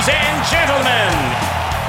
[0.00, 1.12] Ladies and gentlemen,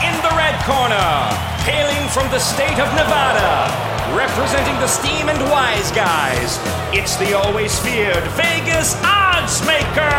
[0.03, 1.31] in the red corner,
[1.63, 3.71] hailing from the state of Nevada,
[4.11, 6.59] representing the Steam and Wise guys,
[6.91, 10.11] it's the always feared Vegas odds maker.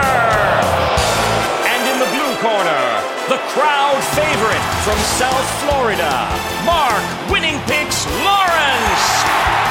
[1.68, 2.84] And in the blue corner,
[3.28, 6.32] the crowd favorite from South Florida,
[6.64, 9.61] Mark Winning Picks Lawrence.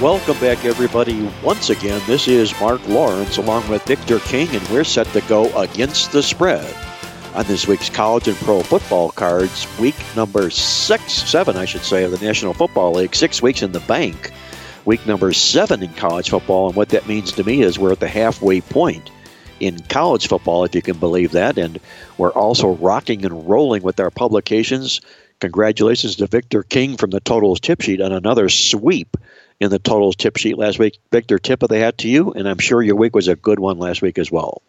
[0.00, 1.30] Welcome back, everybody.
[1.44, 5.54] Once again, this is Mark Lawrence along with Victor King, and we're set to go
[5.58, 6.74] against the spread
[7.34, 9.66] on this week's college and pro football cards.
[9.78, 13.14] Week number six, seven, I should say, of the National Football League.
[13.14, 14.30] Six weeks in the bank.
[14.86, 18.00] Week number seven in college football, and what that means to me is we're at
[18.00, 19.10] the halfway point
[19.60, 21.58] in college football, if you can believe that.
[21.58, 21.78] And
[22.16, 25.02] we're also rocking and rolling with our publications.
[25.40, 29.18] Congratulations to Victor King from the Totals Tip Sheet on another sweep
[29.60, 30.98] in the Totals Tip Sheet last week.
[31.12, 33.60] Victor, tip of the hat to you, and I'm sure your week was a good
[33.60, 34.62] one last week as well.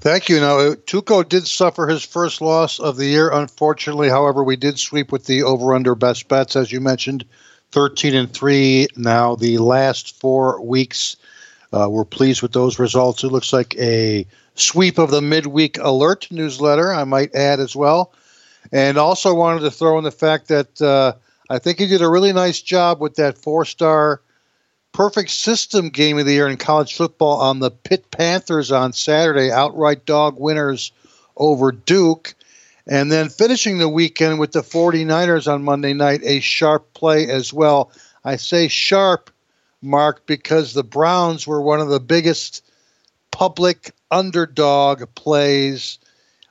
[0.00, 0.40] Thank you.
[0.40, 4.08] Now, Tuco did suffer his first loss of the year, unfortunately.
[4.08, 7.24] However, we did sweep with the over/under best bets, as you mentioned,
[7.70, 8.88] thirteen and three.
[8.96, 11.16] Now, the last four weeks,
[11.72, 13.22] uh, we're pleased with those results.
[13.22, 16.92] It looks like a sweep of the midweek alert newsletter.
[16.92, 18.12] I might add as well,
[18.72, 21.12] and also wanted to throw in the fact that uh,
[21.48, 24.20] I think he did a really nice job with that four-star
[24.92, 29.50] perfect system game of the year in college football on the Pitt Panthers on Saturday,
[29.50, 30.92] outright dog winners
[31.36, 32.34] over Duke.
[32.86, 37.52] And then finishing the weekend with the 49ers on Monday night, a sharp play as
[37.52, 37.90] well.
[38.24, 39.30] I say sharp,
[39.80, 42.64] Mark, because the Browns were one of the biggest
[43.30, 45.98] public underdog plays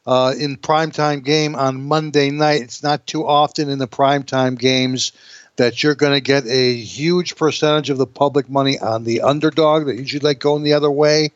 [0.06, 2.62] uh, in primetime game on Monday night.
[2.62, 5.12] It's not too often in the primetime games
[5.62, 9.86] that you're going to get a huge percentage of the public money on the underdog
[9.86, 11.30] that usually like going the other way.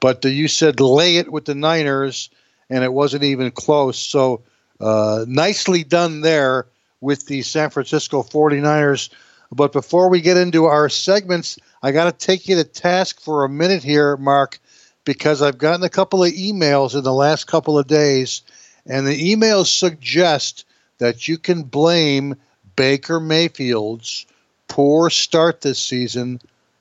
[0.00, 2.28] But uh, you said lay it with the Niners,
[2.68, 3.98] and it wasn't even close.
[3.98, 4.42] So
[4.80, 6.66] uh, nicely done there
[7.00, 9.08] with the San Francisco 49ers.
[9.50, 13.46] But before we get into our segments, I got to take you to task for
[13.46, 14.60] a minute here, Mark,
[15.06, 18.42] because I've gotten a couple of emails in the last couple of days,
[18.84, 20.66] and the emails suggest
[20.98, 22.36] that you can blame
[22.76, 24.26] Baker Mayfield's
[24.68, 26.40] poor start this season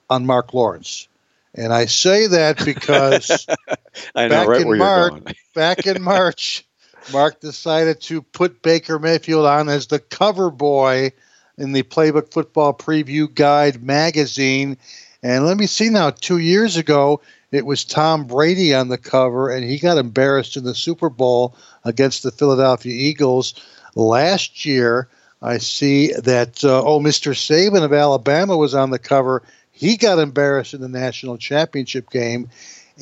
[0.10, 1.08] on Mark Lawrence.
[1.56, 3.46] And I say that because
[4.16, 6.66] I know back right in March, back in March,
[7.12, 11.12] Mark decided to put Baker Mayfield on as the cover boy
[11.58, 14.78] in the Playbook Football Preview Guide magazine.
[15.22, 17.22] And let me see now, two years ago,
[17.52, 21.56] it was Tom Brady on the cover, and he got embarrassed in the Super Bowl
[21.86, 23.54] against the Philadelphia Eagles.
[23.96, 25.08] Last year,
[25.44, 27.34] I see that, uh, oh, Mr.
[27.34, 29.44] Saban of Alabama was on the cover.
[29.74, 32.50] He got embarrassed in the national championship game.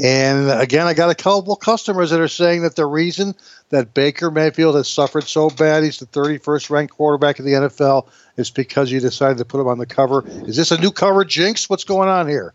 [0.02, 3.36] And again, I got a couple customers that are saying that the reason
[3.70, 8.08] that Baker Mayfield has suffered so bad, he's the 31st ranked quarterback in the NFL,
[8.38, 10.24] is because you decided to put him on the cover.
[10.48, 11.70] Is this a new cover jinx?
[11.70, 12.54] What's going on here?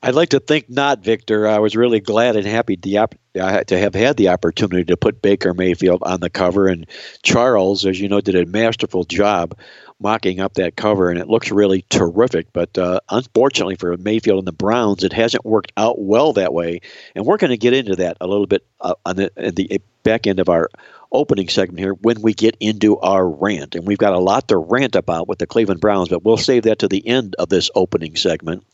[0.00, 1.48] I'd like to think not, Victor.
[1.48, 4.96] I was really glad and happy the op- uh, to have had the opportunity to
[4.96, 6.68] put Baker Mayfield on the cover.
[6.68, 6.86] And
[7.22, 9.58] Charles, as you know, did a masterful job
[10.00, 12.52] mocking up that cover, and it looks really terrific.
[12.52, 16.80] But uh, unfortunately for Mayfield and the Browns, it hasn't worked out well that way.
[17.16, 20.28] And we're going to get into that a little bit uh, on the, the back
[20.28, 20.70] end of our
[21.10, 23.74] opening segment here when we get into our rant.
[23.74, 26.64] And we've got a lot to rant about with the Cleveland Browns, but we'll save
[26.64, 28.64] that to the end of this opening segment.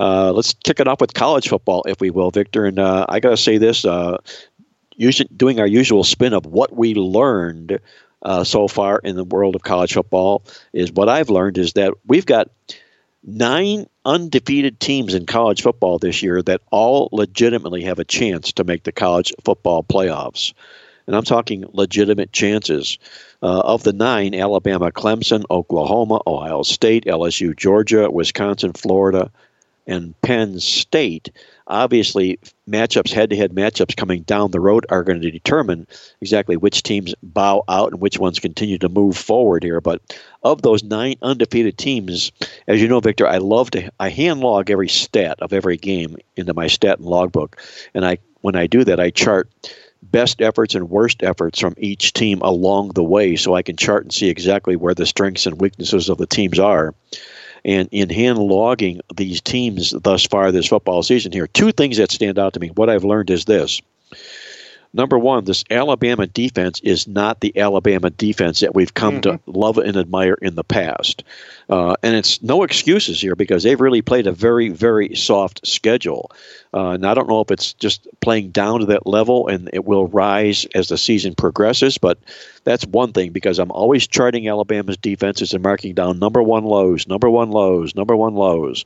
[0.00, 2.64] Uh, let's kick it off with college football, if we will, Victor.
[2.64, 4.16] And uh, I got to say this: uh,
[4.96, 7.80] using, doing our usual spin of what we learned
[8.22, 11.92] uh, so far in the world of college football is what I've learned is that
[12.06, 12.48] we've got
[13.22, 18.64] nine undefeated teams in college football this year that all legitimately have a chance to
[18.64, 20.54] make the college football playoffs.
[21.06, 22.98] And I'm talking legitimate chances.
[23.42, 29.30] Uh, of the nine, Alabama, Clemson, Oklahoma, Ohio State, LSU, Georgia, Wisconsin, Florida,
[29.86, 31.30] and Penn State.
[31.66, 32.38] Obviously,
[32.68, 35.86] matchups, head to head matchups coming down the road are going to determine
[36.20, 39.80] exactly which teams bow out and which ones continue to move forward here.
[39.80, 40.02] But
[40.42, 42.32] of those nine undefeated teams,
[42.66, 46.16] as you know, Victor, I love to I hand log every stat of every game
[46.36, 47.60] into my stat and logbook.
[47.94, 49.50] And I when I do that I chart
[50.02, 54.02] best efforts and worst efforts from each team along the way so I can chart
[54.02, 56.94] and see exactly where the strengths and weaknesses of the teams are.
[57.64, 62.10] And in hand logging these teams thus far this football season here, two things that
[62.10, 62.68] stand out to me.
[62.68, 63.82] What I've learned is this
[64.92, 69.36] number one, this Alabama defense is not the Alabama defense that we've come mm-hmm.
[69.36, 71.22] to love and admire in the past.
[71.68, 76.30] Uh, and it's no excuses here because they've really played a very, very soft schedule.
[76.74, 79.84] Uh, and I don't know if it's just playing down to that level and it
[79.84, 82.18] will rise as the season progresses, but
[82.64, 87.06] that's one thing because I'm always charting Alabama's defenses and marking down number one lows,
[87.06, 88.84] number one lows, number one lows.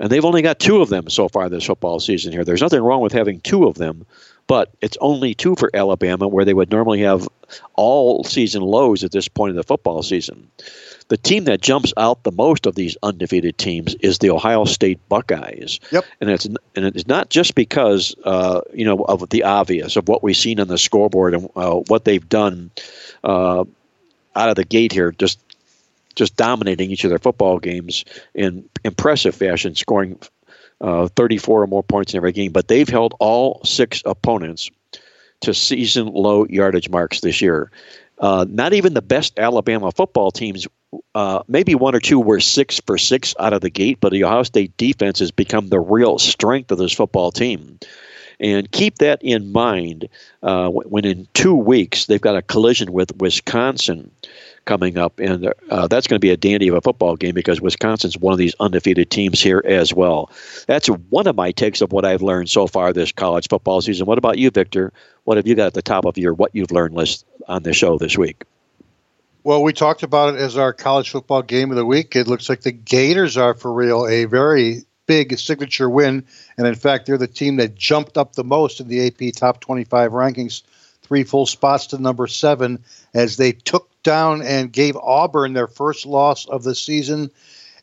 [0.00, 2.44] And they've only got two of them so far this football season here.
[2.44, 4.06] There's nothing wrong with having two of them,
[4.48, 7.28] but it's only two for Alabama, where they would normally have
[7.74, 10.48] all season lows at this point in the football season.
[11.08, 14.98] The team that jumps out the most of these undefeated teams is the Ohio State
[15.08, 15.78] Buckeyes.
[15.92, 16.04] Yep.
[16.20, 20.22] And it's and it's not just because uh, you know of the obvious of what
[20.22, 22.70] we've seen on the scoreboard and uh, what they've done
[23.24, 23.64] uh,
[24.34, 25.38] out of the gate here, just
[26.14, 28.04] just dominating each of their football games
[28.34, 30.18] in impressive fashion, scoring
[30.80, 34.70] uh, 34 or more points in every game, but they've held all six opponents
[35.40, 37.70] to season low yardage marks this year.
[38.18, 40.66] Uh, not even the best Alabama football teams,
[41.14, 44.24] uh, maybe one or two were six for six out of the gate, but the
[44.24, 47.78] Ohio State defense has become the real strength of this football team.
[48.40, 50.08] And keep that in mind
[50.42, 54.10] uh, when in two weeks they've got a collision with Wisconsin
[54.68, 57.58] coming up, and uh, that's going to be a dandy of a football game because
[57.58, 60.30] Wisconsin's one of these undefeated teams here as well.
[60.66, 64.06] That's one of my takes of what I've learned so far this college football season.
[64.06, 64.92] What about you, Victor?
[65.24, 67.72] What have you got at the top of your what you've learned list on the
[67.72, 68.44] show this week?
[69.42, 72.14] Well, we talked about it as our college football game of the week.
[72.14, 76.26] It looks like the Gators are for real a very big signature win,
[76.58, 79.60] and in fact, they're the team that jumped up the most in the AP Top
[79.60, 80.62] 25 rankings
[81.08, 82.84] three full spots to number seven
[83.14, 87.30] as they took down and gave Auburn their first loss of the season.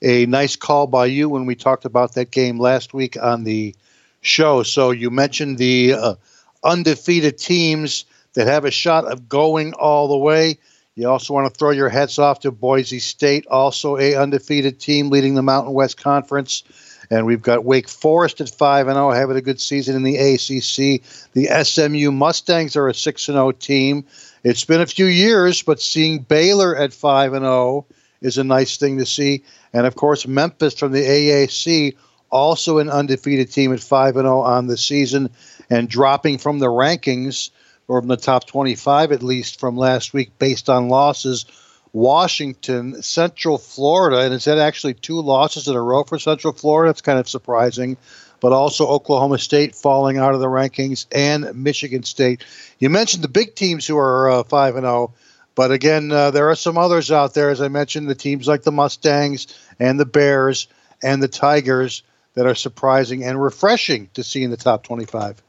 [0.01, 3.75] A nice call by you when we talked about that game last week on the
[4.21, 4.61] show.
[4.61, 6.15] So you mentioned the uh,
[6.63, 10.59] undefeated teams that have a shot of going all the way.
[10.93, 15.09] You also want to throw your hats off to Boise State, also a undefeated team
[15.09, 16.63] leading the Mountain West Conference.
[17.11, 20.17] And we've got Wake Forest at 5 and 0 having a good season in the
[20.17, 21.03] ACC.
[21.33, 24.05] The SMU Mustangs are a 6 and 0 team.
[24.43, 27.85] It's been a few years, but seeing Baylor at 5 and 0
[28.21, 29.43] is a nice thing to see.
[29.73, 31.95] And of course, Memphis from the AAC
[32.29, 35.29] also an undefeated team at 5 and 0 on the season
[35.69, 37.49] and dropping from the rankings
[37.87, 41.45] or from the top 25 at least from last week based on losses
[41.95, 46.89] Washington, Central Florida, and is that actually two losses in a row for Central Florida?
[46.89, 47.95] That's kind of surprising.
[48.41, 52.43] But also Oklahoma State falling out of the rankings and Michigan State.
[52.79, 55.13] You mentioned the big teams who are uh, five and zero, oh,
[55.55, 57.49] but again, uh, there are some others out there.
[57.49, 59.47] As I mentioned, the teams like the Mustangs
[59.79, 60.67] and the Bears
[61.01, 62.03] and the Tigers
[62.33, 65.41] that are surprising and refreshing to see in the top twenty-five.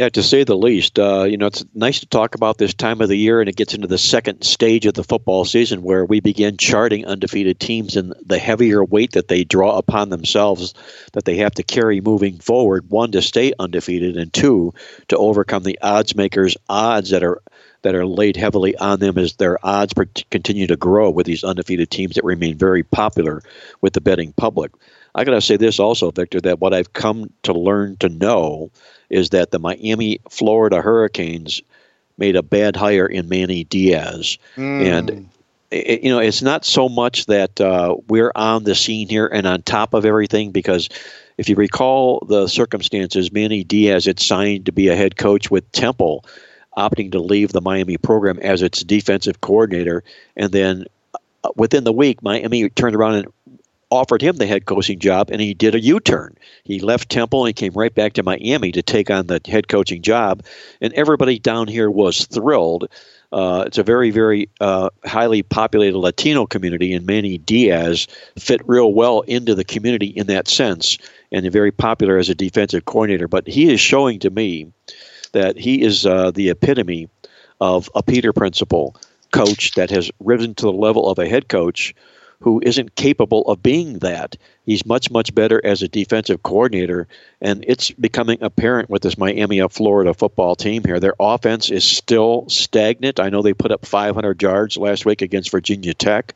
[0.00, 0.98] Yeah, to say the least.
[0.98, 3.56] Uh, you know, it's nice to talk about this time of the year, and it
[3.56, 7.96] gets into the second stage of the football season where we begin charting undefeated teams
[7.96, 10.72] and the heavier weight that they draw upon themselves
[11.12, 12.88] that they have to carry moving forward.
[12.88, 14.72] One to stay undefeated, and two
[15.08, 17.42] to overcome the odds makers' odds that are
[17.82, 19.92] that are laid heavily on them as their odds
[20.30, 23.42] continue to grow with these undefeated teams that remain very popular
[23.82, 24.70] with the betting public.
[25.14, 28.70] I got to say this also, Victor, that what I've come to learn to know
[29.08, 31.60] is that the Miami, Florida Hurricanes
[32.16, 34.84] made a bad hire in Manny Diaz, mm.
[34.84, 35.28] and
[35.70, 39.46] it, you know it's not so much that uh, we're on the scene here and
[39.46, 40.88] on top of everything because
[41.38, 45.70] if you recall the circumstances, Manny Diaz had signed to be a head coach with
[45.72, 46.24] Temple,
[46.76, 50.04] opting to leave the Miami program as its defensive coordinator,
[50.36, 50.84] and then
[51.42, 53.26] uh, within the week, Miami turned around and
[53.90, 56.36] offered him the head coaching job, and he did a U turn.
[56.64, 59.68] He left Temple and he came right back to Miami to take on the head
[59.68, 60.44] coaching job,
[60.80, 62.88] and everybody down here was thrilled.
[63.32, 68.92] Uh, it's a very, very uh, highly populated Latino community, and Manny Diaz fit real
[68.92, 70.98] well into the community in that sense,
[71.30, 73.28] and very popular as a defensive coordinator.
[73.28, 74.72] But he is showing to me
[75.32, 77.08] that he is uh, the epitome
[77.60, 78.96] of a Peter Principle
[79.32, 81.94] coach that has risen to the level of a head coach
[82.40, 84.36] who isn't capable of being that.
[84.64, 87.06] He's much, much better as a defensive coordinator,
[87.40, 91.00] and it's becoming apparent with this Miami of Florida football team here.
[91.00, 93.20] Their offense is still stagnant.
[93.20, 96.34] I know they put up 500 yards last week against Virginia Tech,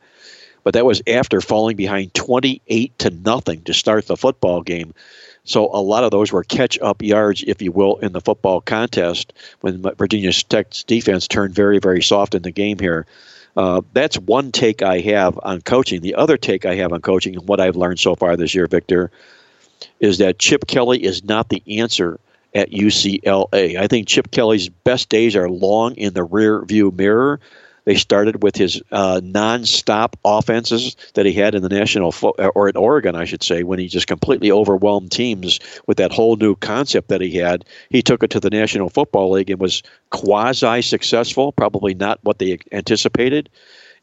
[0.62, 4.92] but that was after falling behind 28 to nothing to start the football game.
[5.44, 8.60] So a lot of those were catch up yards, if you will, in the football
[8.60, 13.06] contest when Virginia Tech's defense turned very, very soft in the game here.
[13.56, 16.00] Uh, that's one take I have on coaching.
[16.00, 18.66] The other take I have on coaching, and what I've learned so far this year,
[18.66, 19.10] Victor,
[20.00, 22.18] is that Chip Kelly is not the answer
[22.54, 23.76] at UCLA.
[23.76, 27.40] I think Chip Kelly's best days are long in the rear view mirror.
[27.84, 32.68] They started with his uh, non-stop offenses that he had in the national fo- or
[32.68, 36.56] in Oregon, I should say, when he just completely overwhelmed teams with that whole new
[36.56, 37.64] concept that he had.
[37.90, 42.38] He took it to the National Football League and was quasi successful, probably not what
[42.38, 43.50] they anticipated.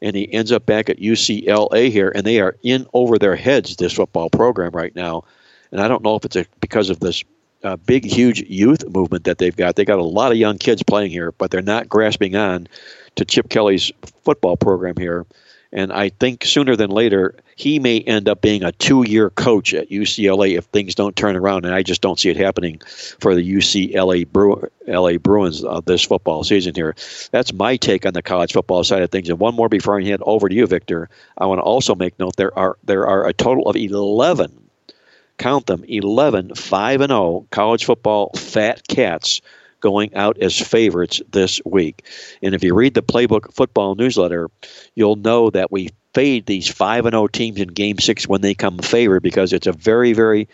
[0.00, 3.76] And he ends up back at UCLA here, and they are in over their heads
[3.76, 5.24] this football program right now.
[5.70, 7.24] And I don't know if it's a, because of this
[7.64, 9.76] uh, big, huge youth movement that they've got.
[9.76, 12.66] They got a lot of young kids playing here, but they're not grasping on
[13.16, 13.92] to Chip Kelly's
[14.24, 15.26] football program here.
[15.74, 19.72] And I think sooner than later, he may end up being a two year coach
[19.72, 21.64] at UCLA if things don't turn around.
[21.64, 22.80] And I just don't see it happening
[23.20, 26.94] for the UCLA Bru- LA Bruins uh, this football season here.
[27.30, 29.30] That's my take on the college football side of things.
[29.30, 31.08] And one more before I hand over to you, Victor.
[31.38, 34.68] I want to also make note there are there are a total of 11,
[35.38, 39.40] count them, 11 5 and 0 college football fat cats
[39.82, 42.06] going out as favorites this week.
[42.42, 44.50] And if you read the Playbook Football newsletter,
[44.94, 48.54] you'll know that we fade these 5 and 0 teams in game 6 when they
[48.54, 50.48] come favored because it's a very very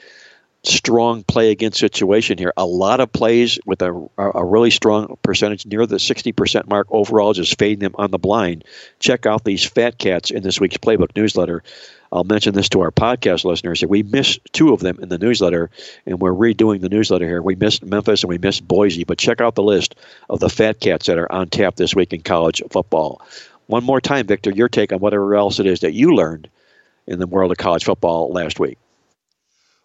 [0.65, 2.53] strong play against situation here.
[2.57, 7.33] A lot of plays with a, a really strong percentage near the 60% mark overall,
[7.33, 8.65] just fading them on the blind.
[8.99, 11.63] Check out these fat cats in this week's Playbook newsletter.
[12.11, 15.19] I'll mention this to our podcast listeners that we missed two of them in the
[15.19, 15.71] newsletter,
[16.07, 17.43] and we're redoing the newsletter here.
[17.43, 19.95] We missed Memphis and we missed Boise, but check out the list
[20.31, 23.21] of the fat cats that are on tap this week in college football.
[23.67, 26.49] One more time, Victor, your take on whatever else it is that you learned
[27.07, 28.79] in the world of college football last week.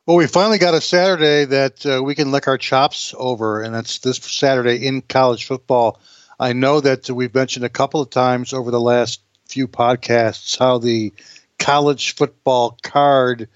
[0.06, 3.74] Well, we finally got a Saturday that uh, we can lick our chops over, and
[3.74, 6.00] that's this Saturday in college football.
[6.39, 10.77] I know that we've mentioned a couple of times over the last few podcasts how
[10.77, 11.13] the
[11.60, 13.50] college football card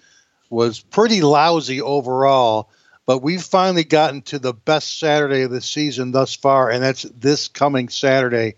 [0.49, 2.69] was pretty lousy overall,
[3.05, 7.03] but we've finally gotten to the best Saturday of the season thus far, and that's
[7.03, 8.55] this coming Saturday.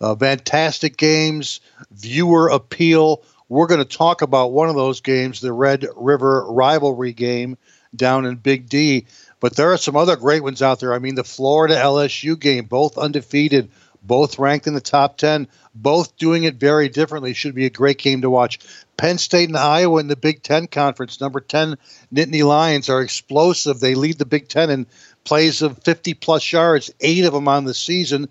[0.00, 3.22] Uh, fantastic games, viewer appeal.
[3.48, 7.58] We're going to talk about one of those games, the Red River rivalry game
[7.94, 9.06] down in Big D.
[9.40, 10.94] But there are some other great ones out there.
[10.94, 13.70] I mean, the Florida LSU game, both undefeated,
[14.02, 17.34] both ranked in the top 10, both doing it very differently.
[17.34, 18.58] Should be a great game to watch.
[18.96, 21.20] Penn State and Iowa in the Big Ten Conference.
[21.20, 21.76] Number 10
[22.12, 23.80] Nittany Lions are explosive.
[23.80, 24.86] They lead the Big Ten in
[25.24, 28.28] plays of 50 plus yards, eight of them on the season,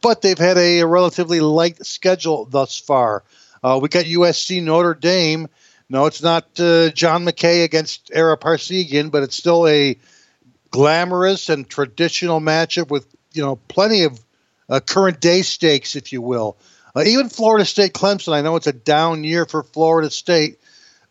[0.00, 3.24] but they've had a, relatively light schedule thus far.
[3.62, 5.48] Uh, we got USC Notre Dame.
[5.88, 9.96] No, it's not uh, John McKay against Ara Parseghian, but it's still a
[10.70, 14.18] glamorous and traditional matchup with you know plenty of
[14.72, 16.56] uh, current day stakes, if you will.
[16.96, 18.32] Uh, even Florida State Clemson.
[18.32, 20.60] I know it's a down year for Florida State,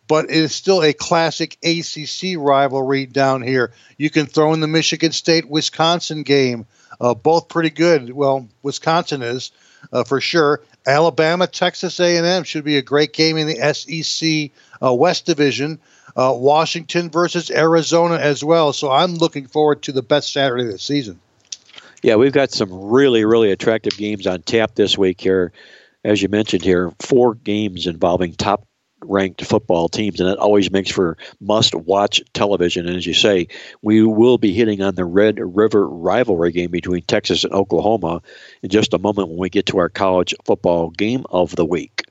[0.07, 3.71] but it is still a classic ACC rivalry down here.
[3.97, 6.65] You can throw in the Michigan State Wisconsin game.
[6.99, 8.11] Uh, both pretty good.
[8.11, 9.51] Well, Wisconsin is
[9.93, 10.61] uh, for sure.
[10.87, 14.51] Alabama, Texas A&M should be a great game in the SEC
[14.83, 15.79] uh, West Division.
[16.15, 18.73] Uh, Washington versus Arizona as well.
[18.73, 21.19] So I'm looking forward to the best Saturday of the season.
[22.03, 25.51] Yeah, we've got some really, really attractive games on tap this week here.
[26.03, 28.67] As you mentioned here, four games involving top
[29.03, 32.87] ranked football teams, and it always makes for must watch television.
[32.87, 33.47] And as you say,
[33.81, 38.21] we will be hitting on the Red River rivalry game between Texas and Oklahoma
[38.63, 42.03] in just a moment when we get to our college football game of the week.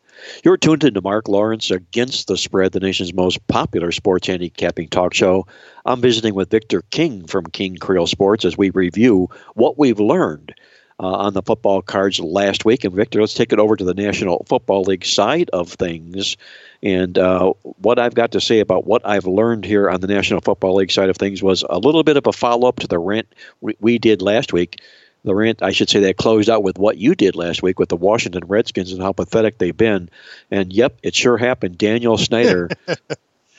[0.45, 5.15] You're tuned into Mark Lawrence Against the Spread, the nation's most popular sports handicapping talk
[5.15, 5.47] show.
[5.85, 10.55] I'm visiting with Victor King from King Creole Sports as we review what we've learned
[11.01, 12.85] uh, on the football cards last week.
[12.85, 16.37] And Victor, let's take it over to the National Football League side of things.
[16.83, 20.43] And uh, what I've got to say about what I've learned here on the National
[20.43, 22.99] Football League side of things was a little bit of a follow up to the
[22.99, 23.29] rant
[23.61, 24.81] we did last week.
[25.25, 27.91] The rant, I should say, that closed out with what you did last week with
[27.91, 30.09] the Washington Redskins and how pathetic they've been.
[30.51, 31.77] And yep, it sure happened.
[31.77, 32.71] Daniel Snyder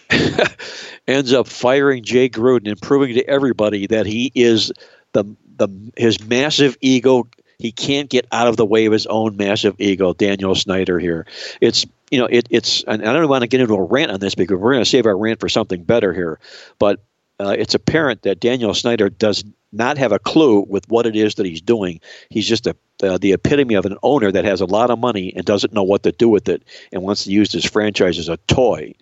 [1.08, 4.72] ends up firing Jay Gruden and proving to everybody that he is
[5.13, 5.25] the
[5.58, 7.27] the his massive ego.
[7.60, 10.13] He can't get out of the way of his own massive ego.
[10.13, 11.27] Daniel Snyder here.
[11.60, 14.20] It's you know it, it's and I don't want to get into a rant on
[14.20, 16.39] this because we're going to save our rant for something better here.
[16.80, 17.03] But
[17.41, 21.36] uh, it's apparent that Daniel Snyder does not have a clue with what it is
[21.36, 22.00] that he's doing.
[22.29, 25.33] He's just a, uh, the epitome of an owner that has a lot of money
[25.36, 28.29] and doesn't know what to do with it and wants to use his franchise as
[28.29, 28.93] a toy.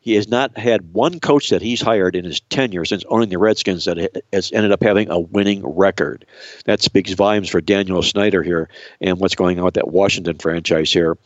[0.00, 3.38] He has not had one coach that he's hired in his tenure since owning the
[3.38, 6.24] Redskins that has ended up having a winning record.
[6.64, 8.68] That speaks volumes for Daniel Snyder here
[9.00, 11.18] and what's going on with that Washington franchise here.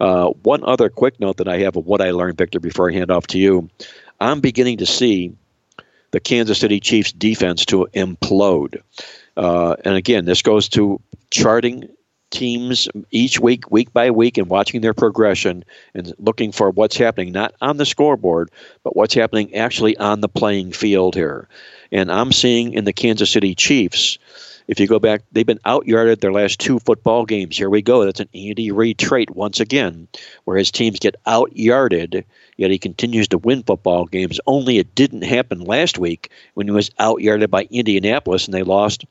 [0.00, 2.94] Uh, one other quick note that I have of what I learned, Victor, before I
[2.94, 3.68] hand off to you.
[4.18, 5.34] I'm beginning to see
[6.12, 8.80] the Kansas City Chiefs defense to implode.
[9.36, 11.00] Uh, and again, this goes to
[11.30, 11.88] charting
[12.30, 15.64] teams each week, week by week, and watching their progression
[15.94, 18.50] and looking for what's happening, not on the scoreboard,
[18.82, 21.48] but what's happening actually on the playing field here.
[21.92, 24.18] And I'm seeing in the Kansas City Chiefs,
[24.68, 27.56] if you go back, they've been out outyarded their last two football games.
[27.56, 28.04] Here we go.
[28.04, 30.08] That's an Andy Reid trait once again,
[30.44, 32.24] where his teams get outyarded,
[32.56, 34.40] yet he continues to win football games.
[34.46, 39.04] Only it didn't happen last week when he was outyarded by Indianapolis and they lost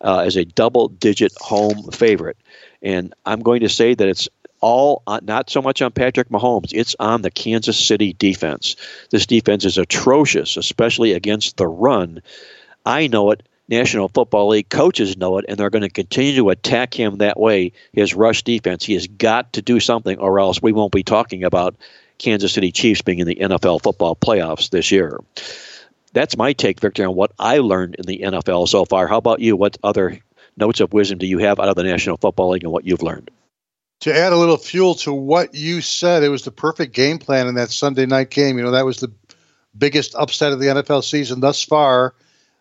[0.00, 2.36] uh, as a double digit home favorite.
[2.82, 4.28] And I'm going to say that it's
[4.60, 8.76] all not so much on Patrick Mahomes, it's on the Kansas City defense.
[9.10, 12.22] This defense is atrocious, especially against the run.
[12.86, 13.42] I know it.
[13.68, 17.38] National Football League coaches know it, and they're going to continue to attack him that
[17.38, 17.72] way.
[17.92, 21.44] His rush defense, he has got to do something, or else we won't be talking
[21.44, 21.76] about
[22.18, 25.18] Kansas City Chiefs being in the NFL football playoffs this year.
[26.12, 29.08] That's my take, Victor, on what I learned in the NFL so far.
[29.08, 29.56] How about you?
[29.56, 30.20] What other
[30.56, 33.02] notes of wisdom do you have out of the National Football League and what you've
[33.02, 33.30] learned?
[34.00, 37.46] To add a little fuel to what you said, it was the perfect game plan
[37.48, 38.58] in that Sunday night game.
[38.58, 39.10] You know, that was the
[39.76, 42.14] biggest upset of the NFL season thus far.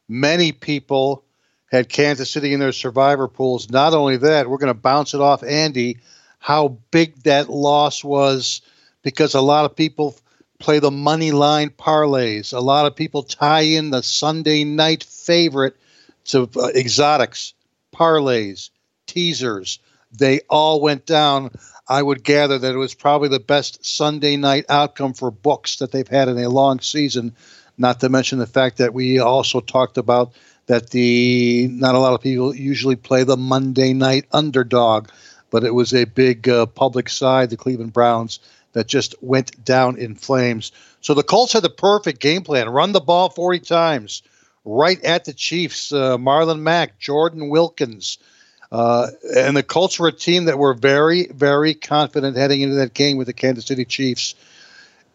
[0.07, 1.24] Many people
[1.72, 3.69] had Kansas City in their survivor pools.
[3.69, 5.98] Not only that, we're going to bounce it off Andy
[6.39, 8.62] how big that loss was
[9.01, 10.15] because a lot of people
[10.60, 12.53] play the money line parlays.
[12.53, 15.75] A lot of people tie in the Sunday night favorite
[16.25, 17.53] to uh, exotics
[17.93, 18.69] parlays,
[19.07, 19.79] teasers.
[20.12, 21.51] They all went down.
[21.88, 25.91] I would gather that it was probably the best Sunday night outcome for books that
[25.91, 27.36] they've had in a long season.
[27.77, 30.33] Not to mention the fact that we also talked about
[30.67, 35.09] that the not a lot of people usually play the Monday night underdog,
[35.49, 38.39] but it was a big uh, public side, the Cleveland Browns,
[38.73, 40.71] that just went down in flames.
[41.01, 44.23] So the Colts had the perfect game plan: run the ball 40 times,
[44.63, 45.91] right at the Chiefs.
[45.91, 48.17] Uh, Marlon Mack, Jordan Wilkins.
[48.71, 52.95] Uh, and the Colts were a team that were very, very confident heading into that
[52.95, 54.33] game with the Kansas City Chiefs.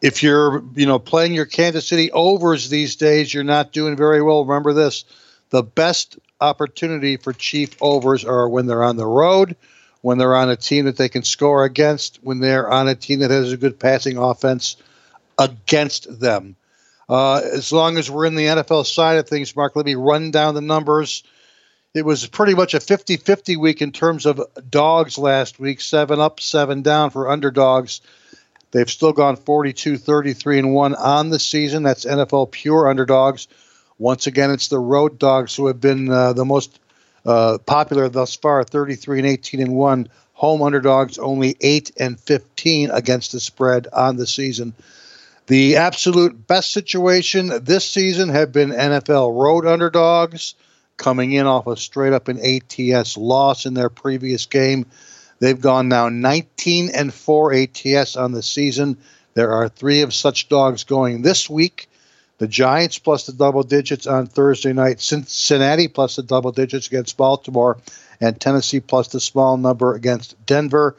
[0.01, 4.23] If you're, you know, playing your Kansas City overs these days, you're not doing very
[4.23, 4.45] well.
[4.45, 5.05] Remember this:
[5.51, 9.57] the best opportunity for Chief overs are when they're on the road,
[10.03, 13.21] when they're on a team that they can score against, when they're on a team
[13.21, 14.77] that has a good passing offense
[15.39, 16.57] against them.
[17.09, 20.31] Uh, as long as we're in the NFL side of things, Mark, let me run
[20.31, 21.23] down the numbers.
[21.95, 26.21] It was pretty much a 50 50 week in terms of dogs last week seven
[26.21, 28.03] up, seven down for underdogs.
[28.71, 31.83] They've still gone 42 33 and 1 on the season.
[31.83, 33.49] That's NFL pure underdogs.
[33.99, 36.79] Once again, it's the road dogs who have been uh, the most
[37.25, 40.09] uh, popular thus far 33 and 18 and 1.
[40.35, 44.73] Home underdogs only 8 and 15 against the spread on the season.
[45.49, 50.55] The absolute best situation this season have been NFL road underdogs
[50.99, 54.85] coming in off a straight up an ATS loss in their previous game.
[55.41, 58.99] They've gone now 19 and 4 ATS on the season.
[59.35, 61.89] There are three of such dogs going this week.
[62.39, 67.17] The Giants plus the double digits on Thursday night, Cincinnati plus the double digits against
[67.17, 67.79] Baltimore,
[68.21, 70.97] and Tennessee plus the small number against Denver.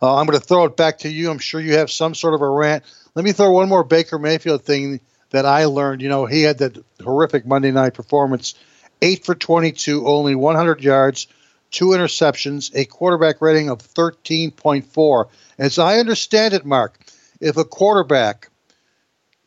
[0.00, 1.30] Uh, I'm going to throw it back to you.
[1.30, 2.84] I'm sure you have some sort of a rant.
[3.14, 5.00] Let me throw one more Baker Mayfield thing
[5.30, 6.02] that I learned.
[6.02, 8.54] You know, he had that horrific Monday night performance
[9.00, 11.26] eight for 22, only 100 yards,
[11.72, 15.28] two interceptions, a quarterback rating of 13.4.
[15.58, 16.98] As I understand it, Mark,
[17.40, 18.48] if a quarterback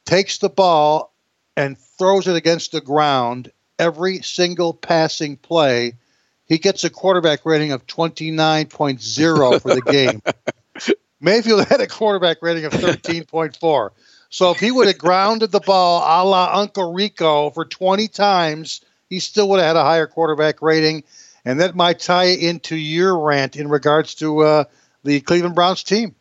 [0.05, 1.13] takes the ball
[1.55, 5.93] and throws it against the ground every single passing play,
[6.45, 10.21] he gets a quarterback rating of 29.0 for the game.
[11.21, 13.89] Mayfield had a quarterback rating of 13.4.
[14.29, 18.81] So if he would have grounded the ball a la Uncle Rico for 20 times,
[19.09, 21.03] he still would have had a higher quarterback rating.
[21.45, 24.63] And that might tie into your rant in regards to uh,
[25.03, 26.15] the Cleveland Browns team.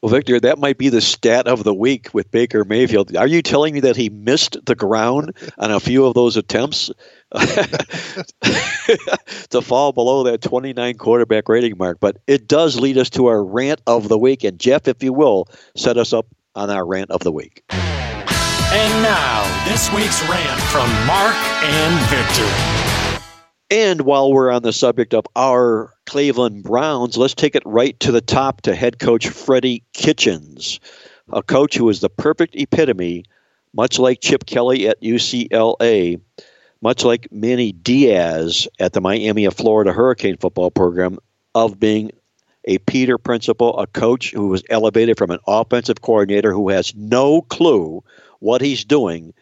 [0.00, 3.16] Well, Victor, that might be the stat of the week with Baker Mayfield.
[3.16, 6.88] Are you telling me that he missed the ground on a few of those attempts
[9.50, 11.98] to fall below that 29 quarterback rating mark?
[11.98, 14.44] But it does lead us to our rant of the week.
[14.44, 17.64] And Jeff, if you will, set us up on our rant of the week.
[17.70, 22.77] And now, this week's rant from Mark and Victor.
[23.70, 28.10] And while we're on the subject of our Cleveland Browns, let's take it right to
[28.10, 30.80] the top to head coach Freddie Kitchens,
[31.32, 33.24] a coach who is the perfect epitome,
[33.74, 36.18] much like Chip Kelly at UCLA,
[36.80, 41.18] much like Manny Diaz at the Miami of Florida Hurricane football program,
[41.54, 42.10] of being
[42.64, 47.42] a Peter principle, a coach who was elevated from an offensive coordinator who has no
[47.42, 48.02] clue
[48.38, 49.34] what he's doing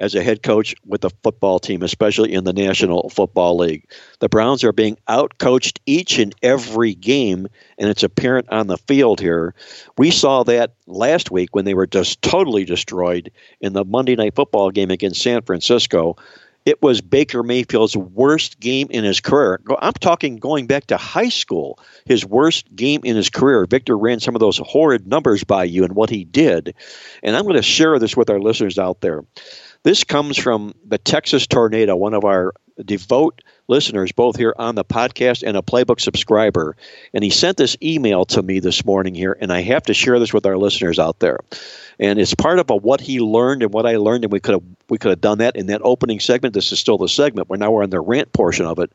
[0.00, 3.84] as a head coach with the football team, especially in the National Football League.
[4.18, 7.46] The Browns are being outcoached each and every game,
[7.78, 9.54] and it's apparent on the field here.
[9.98, 14.34] We saw that last week when they were just totally destroyed in the Monday Night
[14.34, 16.16] Football game against San Francisco.
[16.66, 19.60] It was Baker Mayfield's worst game in his career.
[19.80, 23.64] I'm talking going back to high school, his worst game in his career.
[23.64, 26.74] Victor ran some of those horrid numbers by you and what he did.
[27.22, 29.24] And I'm going to share this with our listeners out there.
[29.82, 32.52] This comes from the Texas Tornado, one of our
[32.84, 36.76] devout listeners, both here on the podcast and a playbook subscriber.
[37.14, 40.18] And he sent this email to me this morning here, and I have to share
[40.18, 41.38] this with our listeners out there.
[41.98, 44.54] And it's part of a what he learned and what I learned, and we could
[44.54, 46.54] have we could have done that in that opening segment.
[46.54, 47.48] This is still the segment.
[47.48, 48.92] We're now we're on the rant portion of it.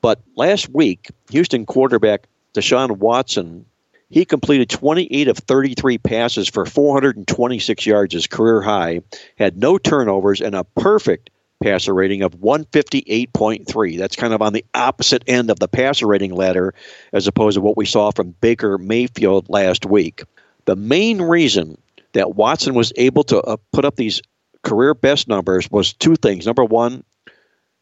[0.00, 3.64] But last week, Houston quarterback Deshaun Watson
[4.10, 9.02] he completed 28 of 33 passes for 426 yards, his career high,
[9.36, 11.30] had no turnovers, and a perfect
[11.62, 13.98] passer rating of 158.3.
[13.98, 16.74] That's kind of on the opposite end of the passer rating ladder
[17.12, 20.24] as opposed to what we saw from Baker Mayfield last week.
[20.64, 21.78] The main reason
[22.12, 24.20] that Watson was able to uh, put up these
[24.62, 26.46] career best numbers was two things.
[26.46, 27.04] Number one,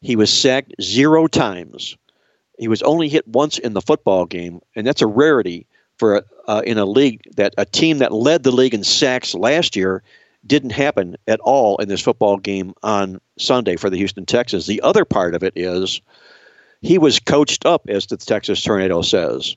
[0.01, 1.97] he was sacked zero times.
[2.59, 5.65] He was only hit once in the football game, and that's a rarity
[5.99, 9.75] for uh, in a league that a team that led the league in sacks last
[9.75, 10.01] year
[10.47, 14.65] didn't happen at all in this football game on Sunday for the Houston Texans.
[14.65, 16.01] The other part of it is
[16.81, 19.55] he was coached up, as the Texas Tornado says.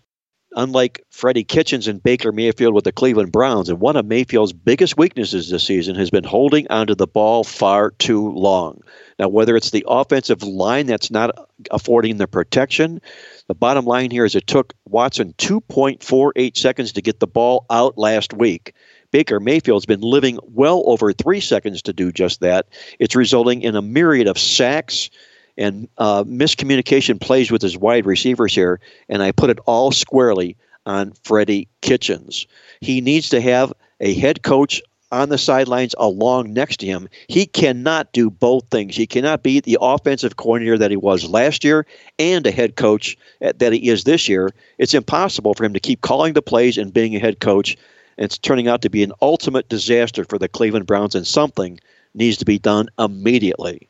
[0.54, 4.98] Unlike Freddie Kitchens and Baker Mayfield with the Cleveland Browns, and one of Mayfield's biggest
[4.98, 8.82] weaknesses this season has been holding onto the ball far too long.
[9.18, 13.00] Now, whether it's the offensive line that's not affording the protection,
[13.48, 17.96] the bottom line here is it took Watson 2.48 seconds to get the ball out
[17.96, 18.74] last week.
[19.10, 22.66] Baker Mayfield's been living well over three seconds to do just that.
[22.98, 25.10] It's resulting in a myriad of sacks
[25.58, 30.56] and uh, miscommunication plays with his wide receivers here, and I put it all squarely
[30.86, 32.46] on Freddie Kitchens.
[32.80, 37.06] He needs to have a head coach on the sidelines along next to him.
[37.28, 38.96] He cannot do both things.
[38.96, 41.86] He cannot be the offensive coordinator that he was last year
[42.18, 44.50] and a head coach that he is this year.
[44.78, 47.76] It's impossible for him to keep calling the plays and being a head coach.
[48.16, 51.78] It's turning out to be an ultimate disaster for the Cleveland Browns, and something
[52.14, 53.88] needs to be done immediately.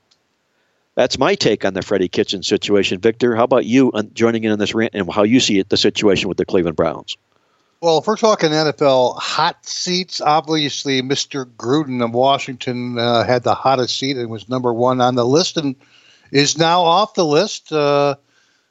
[0.95, 3.01] That's my take on the Freddie Kitchen situation.
[3.01, 5.77] Victor, how about you joining in on this rant and how you see it, the
[5.77, 7.17] situation with the Cleveland Browns?
[7.81, 11.45] Well, if we're talking NFL hot seats, obviously Mr.
[11.45, 15.57] Gruden of Washington uh, had the hottest seat and was number one on the list
[15.57, 15.75] and
[16.31, 17.73] is now off the list.
[17.73, 18.15] Uh,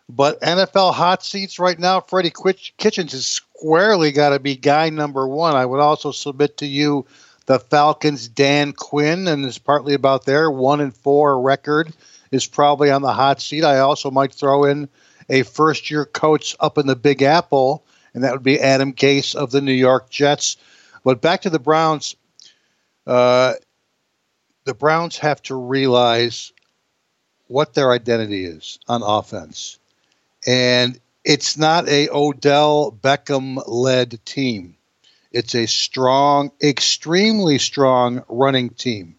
[0.07, 2.31] but NFL hot seats right now, Freddie
[2.77, 5.55] Kitchens is squarely got to be guy number one.
[5.55, 7.05] I would also submit to you
[7.45, 11.93] the Falcons' Dan Quinn, and it's partly about their one and four record
[12.31, 13.63] is probably on the hot seat.
[13.63, 14.89] I also might throw in
[15.29, 19.35] a first year coach up in the Big Apple and that would be Adam Gase
[19.35, 20.57] of the New York Jets.
[21.03, 22.15] But back to the Browns.
[23.07, 23.53] Uh,
[24.65, 26.51] the Browns have to realize
[27.47, 29.79] what their identity is on offense.
[30.45, 34.75] And it's not a Odell Beckham led team.
[35.31, 39.15] It's a strong, extremely strong running team.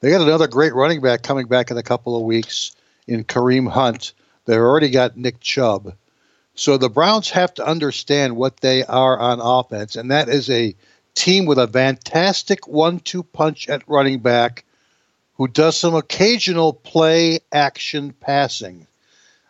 [0.00, 2.72] They got another great running back coming back in a couple of weeks
[3.06, 4.12] in Kareem Hunt.
[4.44, 5.94] They've already got Nick Chubb.
[6.54, 10.74] So the Browns have to understand what they are on offense, and that is a
[11.14, 14.64] team with a fantastic one two punch at running back
[15.34, 18.86] who does some occasional play action passing.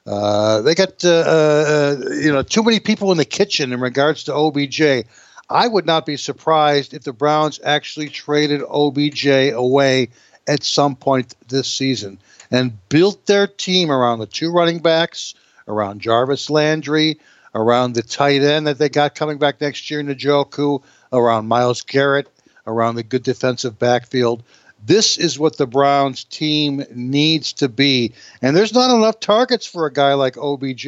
[0.06, 4.24] Uh, they got uh, uh, you know too many people in the kitchen in regards
[4.24, 5.06] to OBJ.
[5.50, 10.10] I would not be surprised if the Browns actually traded OBJ away
[10.46, 12.18] at some point this season
[12.50, 15.34] and built their team around the two running backs
[15.66, 17.18] around Jarvis Landry,
[17.54, 20.82] around the tight end that they got coming back next year, Njoku,
[21.12, 22.28] around Myles Garrett,
[22.66, 24.42] around the good defensive backfield.
[24.84, 28.12] This is what the Browns team needs to be.
[28.40, 30.86] And there's not enough targets for a guy like OBJ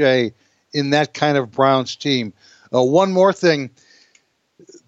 [0.72, 2.32] in that kind of Browns team.
[2.72, 3.70] Uh, one more thing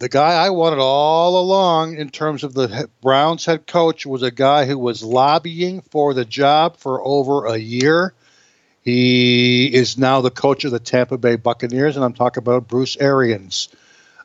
[0.02, 4.32] the guy I wanted all along in terms of the Browns head coach was a
[4.32, 8.12] guy who was lobbying for the job for over a year.
[8.80, 12.96] He is now the coach of the Tampa Bay Buccaneers, and I'm talking about Bruce
[12.96, 13.68] Arians.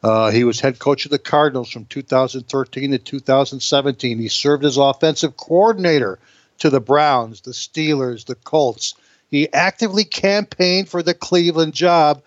[0.01, 4.17] Uh, he was head coach of the Cardinals from 2013 to 2017.
[4.17, 6.17] He served as offensive coordinator
[6.57, 8.95] to the Browns, the Steelers, the Colts.
[9.29, 12.23] He actively campaigned for the Cleveland job,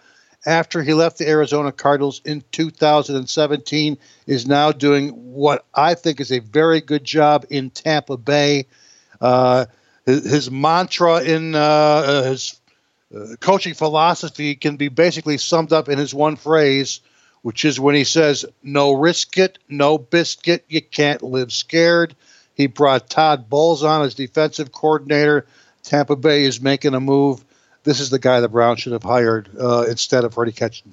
[0.46, 6.33] after he left the Arizona Cardinals in 2017, is now doing what I think is
[6.33, 8.66] a very good job in Tampa Bay.
[9.20, 9.66] Uh,
[10.07, 12.59] his, his, mantra in uh, uh his
[13.14, 17.00] uh, coaching philosophy can be basically summed up in his one phrase,
[17.42, 22.16] which is when he says, No risk it, no biscuit, you can't live scared.
[22.55, 25.46] He brought Todd Bowles on as defensive coordinator.
[25.83, 27.44] Tampa Bay is making a move
[27.84, 30.52] this is the guy the Browns should have hired uh, instead of Freddie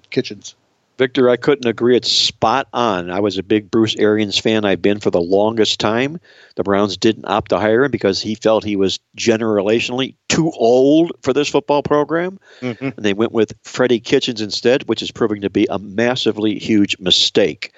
[0.09, 0.55] Kitchens.
[0.97, 1.95] Victor, I couldn't agree.
[1.95, 3.11] It's spot on.
[3.11, 4.65] I was a big Bruce Arians fan.
[4.65, 6.19] I've been for the longest time.
[6.55, 11.11] The Browns didn't opt to hire him because he felt he was generationally too old
[11.21, 12.39] for this football program.
[12.61, 12.89] Mm-hmm.
[12.97, 16.97] And they went with Freddie Kitchens instead, which is proving to be a massively huge
[16.99, 17.73] mistake.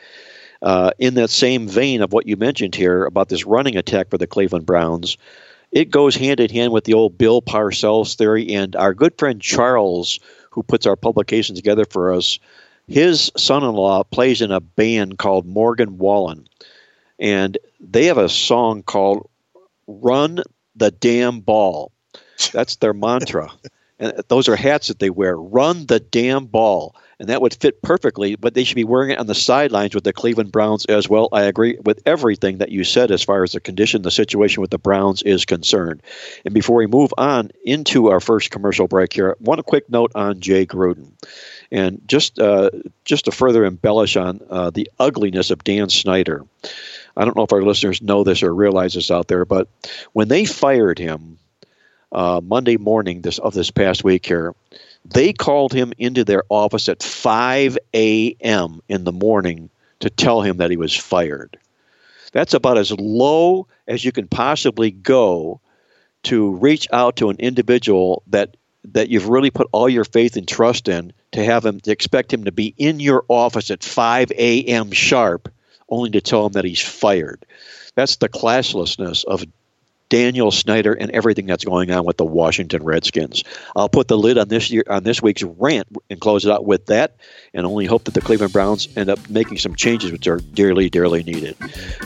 [0.62, 4.17] Uh, in that same vein of what you mentioned here about this running attack for
[4.17, 5.17] the Cleveland Browns,
[5.72, 8.54] it goes hand in hand with the old Bill Parcells theory.
[8.56, 10.20] And our good friend Charles,
[10.52, 12.40] who puts our publication together for us,
[12.88, 16.48] his son in law plays in a band called Morgan Wallen.
[17.20, 19.30] And they have a song called
[19.88, 20.42] Run
[20.76, 21.92] the Damn Ball.
[22.52, 23.52] That's their mantra.
[24.00, 25.36] and those are hats that they wear.
[25.36, 28.36] Run the damn ball and that would fit perfectly.
[28.36, 31.30] But they should be wearing it on the sidelines with the Cleveland Browns as well.
[31.32, 34.72] I agree with everything that you said as far as the condition, the situation with
[34.72, 36.02] the Browns is concerned.
[36.46, 40.40] And before we move on into our first commercial break here, one quick note on
[40.40, 41.12] Jay Gruden.
[41.72, 42.72] And just uh,
[43.06, 46.44] just to further embellish on uh, the ugliness of Dan Snyder,
[47.16, 49.68] I don't know if our listeners know this or realize this out there, but
[50.14, 51.38] when they fired him
[52.12, 54.56] uh, Monday morning this of this past week here,
[55.06, 58.82] they called him into their office at 5 a.m.
[58.88, 61.58] in the morning to tell him that he was fired.
[62.32, 65.62] That's about as low as you can possibly go
[66.24, 70.48] to reach out to an individual that that you've really put all your faith and
[70.48, 74.32] trust in to have him to expect him to be in your office at 5
[74.32, 74.92] a.m.
[74.92, 75.52] sharp
[75.90, 77.46] only to tell him that he's fired.
[77.96, 79.46] That's the classlessness of
[80.10, 83.43] Daniel Snyder and everything that's going on with the Washington Redskins.
[83.76, 86.65] I'll put the lid on this year on this week's rant and close it out
[86.65, 87.15] with that,
[87.54, 90.89] and only hope that the Cleveland Browns end up making some changes which are dearly,
[90.89, 91.56] dearly needed.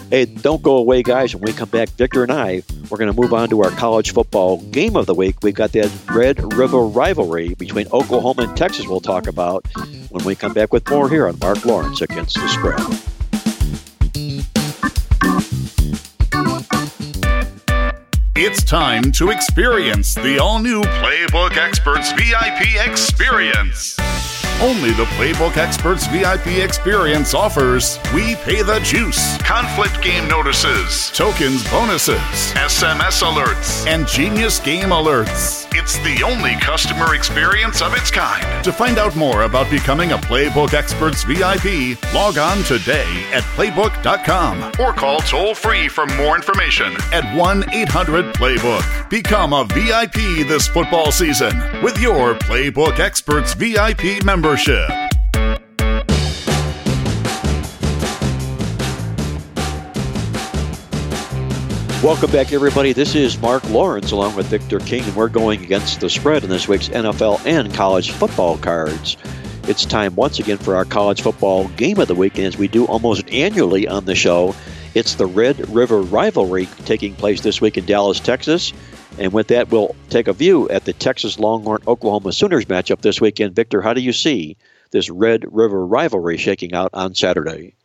[0.10, 1.34] Hey, don't go away, guys.
[1.34, 4.12] When we come back, Victor and I, we're going to move on to our college
[4.12, 5.38] football game of the week.
[5.42, 8.88] We've got that Red River rivalry between Oklahoma and Texas.
[8.88, 9.66] We'll talk about
[10.10, 12.80] when we come back with more here on Mark Lawrence against the spread.
[18.46, 24.03] It's time to experience the all new Playbook Experts VIP experience.
[24.62, 31.70] Only the Playbook Experts VIP experience offers We Pay the Juice, conflict game notices, tokens
[31.70, 32.16] bonuses,
[32.56, 35.68] SMS alerts, and genius game alerts.
[35.76, 38.64] It's the only customer experience of its kind.
[38.64, 44.72] To find out more about becoming a Playbook Experts VIP, log on today at playbook.com
[44.80, 49.10] or call toll free for more information at 1 800 Playbook.
[49.10, 54.90] Become a VIP this football season with your Playbook Experts VIP membership membership.
[62.04, 62.92] Welcome back, everybody.
[62.92, 66.50] This is Mark Lawrence along with Victor King, and we're going against the spread in
[66.50, 69.16] this week's NFL and college football cards.
[69.70, 72.68] It's time once again for our college football game of the week, and as we
[72.68, 74.54] do almost annually on the show,
[74.94, 78.74] it's the Red River rivalry taking place this week in Dallas, Texas.
[79.20, 83.22] And with that, we'll take a view at the Texas Longhorn Oklahoma Sooners matchup this
[83.22, 83.56] weekend.
[83.56, 84.58] Victor, how do you see
[84.92, 87.76] this Red River rivalry shaking out on Saturday?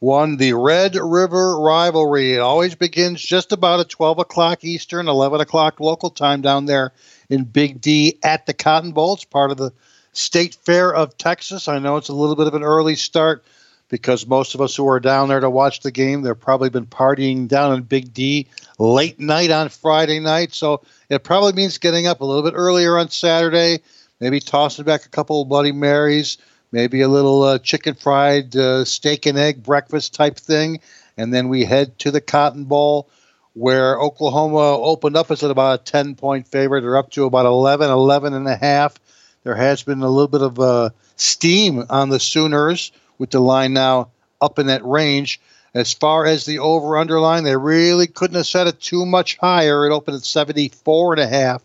[0.00, 2.34] One, the Red River rivalry.
[2.34, 6.92] It always begins just about at 12 o'clock Eastern, 11 o'clock local time down there
[7.28, 9.14] in Big D at the Cotton Bowl.
[9.14, 9.72] It's part of the
[10.12, 11.68] State Fair of Texas.
[11.68, 13.44] I know it's a little bit of an early start
[13.90, 16.86] because most of us who are down there to watch the game, they've probably been
[16.86, 18.46] partying down in Big D
[18.78, 20.54] late night on Friday night.
[20.54, 23.80] So it probably means getting up a little bit earlier on Saturday,
[24.20, 26.38] maybe tossing back a couple of Bloody Marys,
[26.72, 30.80] maybe a little uh, chicken fried uh, steak and egg breakfast type thing.
[31.16, 33.10] And then we head to the Cotton Bowl
[33.54, 36.82] where Oklahoma opened up as about a 10 point favorite.
[36.82, 38.94] They're up to about 11, 11 and a half.
[39.42, 43.74] There has been a little bit of uh, steam on the Sooners with the line
[43.74, 44.08] now
[44.40, 45.40] up in that range.
[45.74, 49.86] As far as the over underline, they really couldn't have set it too much higher.
[49.86, 51.62] It opened at 74 and a half.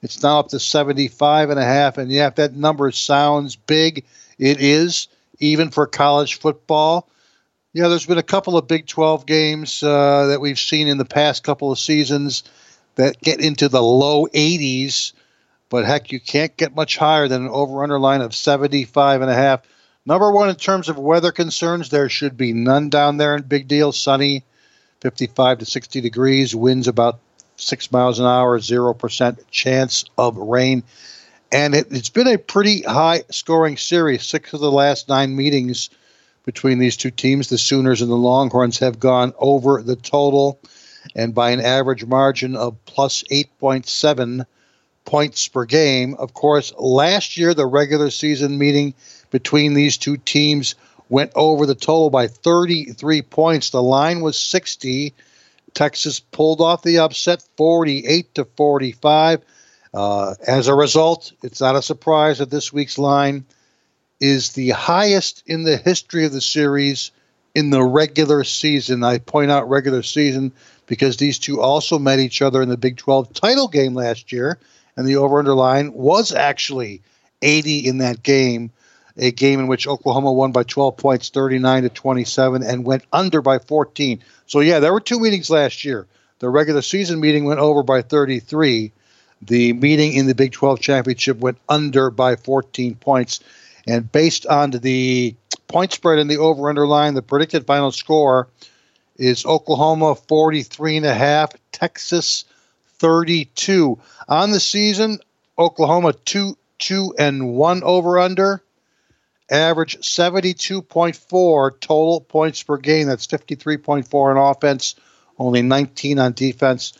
[0.00, 1.98] It's now up to 75 and a half.
[1.98, 4.04] And yeah, if that number sounds big,
[4.38, 7.08] it is, even for college football.
[7.74, 11.04] Yeah, there's been a couple of Big 12 games uh, that we've seen in the
[11.04, 12.44] past couple of seasons
[12.96, 15.12] that get into the low 80s
[15.70, 19.30] But heck, you can't get much higher than an over under line of 75 and
[19.30, 19.62] a half.
[20.04, 23.68] Number one, in terms of weather concerns, there should be none down there in Big
[23.68, 23.92] Deal.
[23.92, 24.44] Sunny,
[25.00, 27.20] 55 to 60 degrees, winds about
[27.56, 30.82] six miles an hour, 0% chance of rain.
[31.52, 34.24] And it, has been a pretty high scoring series.
[34.24, 35.90] Six of the last nine meetings
[36.44, 40.58] between these two teams, the Sooners and the Longhorns, have gone over the total
[41.14, 44.46] and by an average margin of plus 8.7
[45.04, 46.14] points per game.
[46.14, 48.94] Of course, last year, the regular season meeting
[49.30, 50.74] between these two teams
[51.08, 53.70] went over the total by 33 points.
[53.70, 55.14] The line was 60.
[55.74, 59.42] Texas pulled off the upset 48 to 45.
[59.94, 63.44] Uh, as a result, it's not a surprise that this week's line
[64.20, 67.10] is the highest in the history of the series
[67.54, 69.04] in the regular season.
[69.04, 70.52] I point out regular season
[70.86, 74.58] because these two also met each other in the Big 12 title game last year
[74.96, 77.02] and the over under line was actually
[77.40, 78.70] 80 in that game,
[79.16, 83.42] a game in which Oklahoma won by 12 points, 39 to 27, and went under
[83.42, 84.22] by 14.
[84.46, 86.06] So, yeah, there were two meetings last year.
[86.38, 88.92] The regular season meeting went over by 33.
[89.42, 93.40] The meeting in the Big 12 championship went under by 14 points.
[93.86, 95.34] And based on the
[95.68, 98.48] point spread in the over under line, the predicted final score
[99.16, 102.44] is Oklahoma 43 and a half, Texas
[103.02, 103.98] 32.
[104.28, 105.18] On the season,
[105.58, 108.62] Oklahoma 2 2 and 1 over under.
[109.50, 113.08] Average 72.4 total points per game.
[113.08, 114.94] That's 53.4 on offense,
[115.36, 116.92] only 19 on defense.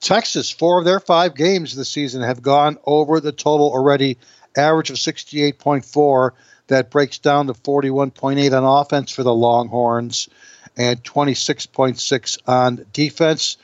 [0.00, 4.18] Texas, four of their five games this season have gone over the total already,
[4.56, 6.32] average of 68.4.
[6.66, 10.28] That breaks down to 41.8 on offense for the Longhorns
[10.76, 13.56] and 26.6 on defense.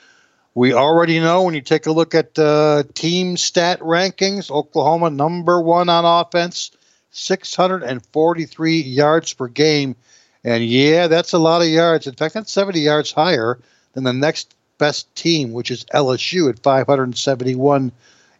[0.53, 5.61] We already know when you take a look at uh, team stat rankings, Oklahoma number
[5.61, 6.71] one on offense,
[7.11, 9.95] 643 yards per game.
[10.43, 12.07] And yeah, that's a lot of yards.
[12.07, 13.59] In fact, that's 70 yards higher
[13.93, 17.91] than the next best team, which is LSU at 571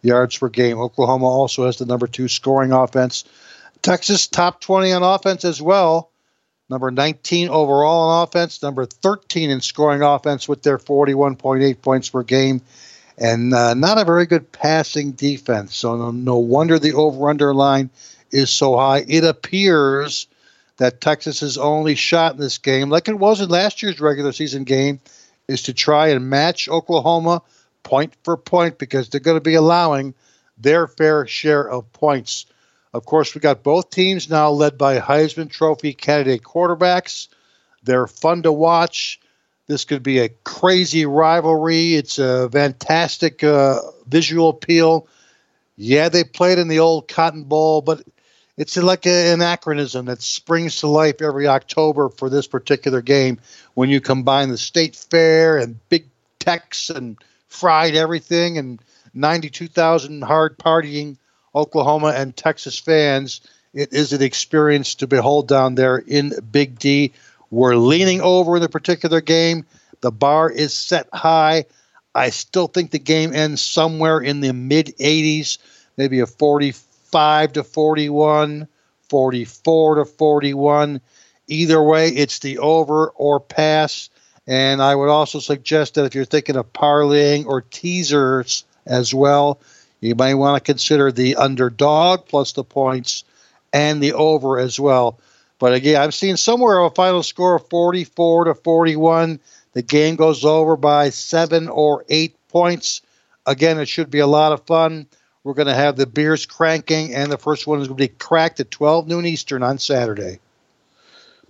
[0.02, 0.80] yards per game.
[0.80, 3.24] Oklahoma also has the number two scoring offense.
[3.82, 6.11] Texas top 20 on offense as well
[6.72, 12.24] number 19 overall in offense, number 13 in scoring offense with their 41.8 points per
[12.24, 12.62] game,
[13.18, 15.76] and uh, not a very good passing defense.
[15.76, 17.90] So no, no wonder the over/under line
[18.32, 19.04] is so high.
[19.08, 20.28] It appears
[20.78, 24.64] that Texas's only shot in this game, like it was in last year's regular season
[24.64, 25.02] game,
[25.48, 27.42] is to try and match Oklahoma
[27.84, 30.14] point for point because they're going to be allowing
[30.58, 32.46] their fair share of points
[32.94, 37.30] of course, we got both teams now led by Heisman Trophy candidate quarterbacks.
[37.84, 39.20] They're fun to watch.
[39.68, 41.96] This could be a crazy rivalry.
[41.96, 45.08] It's a fantastic uh, visual appeal.
[45.78, 48.04] Yeah, they played in the old Cotton Bowl, but
[48.58, 53.40] it's like an anachronism that springs to life every October for this particular game
[53.74, 56.08] when you combine the state fair and Big
[56.40, 58.82] Tex and fried everything and
[59.14, 61.18] 92,000 hard partying
[61.54, 63.42] Oklahoma and Texas fans,
[63.74, 67.14] it is an experience to behold down there in Big D.
[67.50, 69.66] We're leaning over in the particular game.
[70.02, 71.66] The bar is set high.
[72.14, 75.58] I still think the game ends somewhere in the mid 80s,
[75.98, 78.68] maybe a 45 to 41,
[79.10, 81.02] 44 to 41.
[81.48, 84.10] Either way, it's the over or pass.
[84.48, 89.60] And I would also suggest that if you're thinking of parlaying or teasers as well,
[90.02, 93.24] you may want to consider the underdog plus the points
[93.72, 95.20] and the over as well.
[95.60, 99.40] But again, I've seen somewhere a final score of 44 to 41.
[99.74, 103.02] The game goes over by seven or eight points.
[103.46, 105.06] Again, it should be a lot of fun.
[105.44, 108.08] We're going to have the beers cranking, and the first one is going to be
[108.08, 110.40] cracked at 12 noon Eastern on Saturday.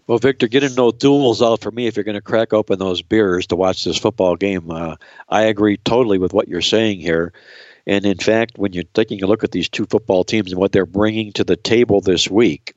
[0.07, 3.01] Well, Victor, getting no duels out for me if you're going to crack open those
[3.01, 4.69] beers to watch this football game.
[4.69, 4.95] Uh,
[5.29, 7.31] I agree totally with what you're saying here.
[7.91, 10.71] And in fact, when you're taking a look at these two football teams and what
[10.71, 12.73] they're bringing to the table this week,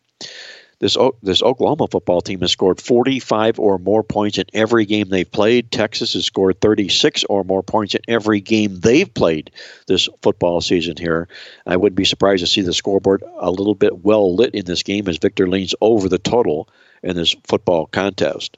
[0.81, 5.31] this this Oklahoma football team has scored 45 or more points in every game they've
[5.31, 5.71] played.
[5.71, 9.53] Texas has scored 36 or more points in every game they've played
[9.87, 11.29] this football season here.
[11.65, 14.83] I wouldn't be surprised to see the scoreboard a little bit well lit in this
[14.83, 16.69] game as Victor leans over the total
[17.05, 18.57] in this football contest.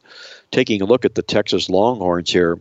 [0.52, 2.58] Taking a look at the Texas Longhorns here,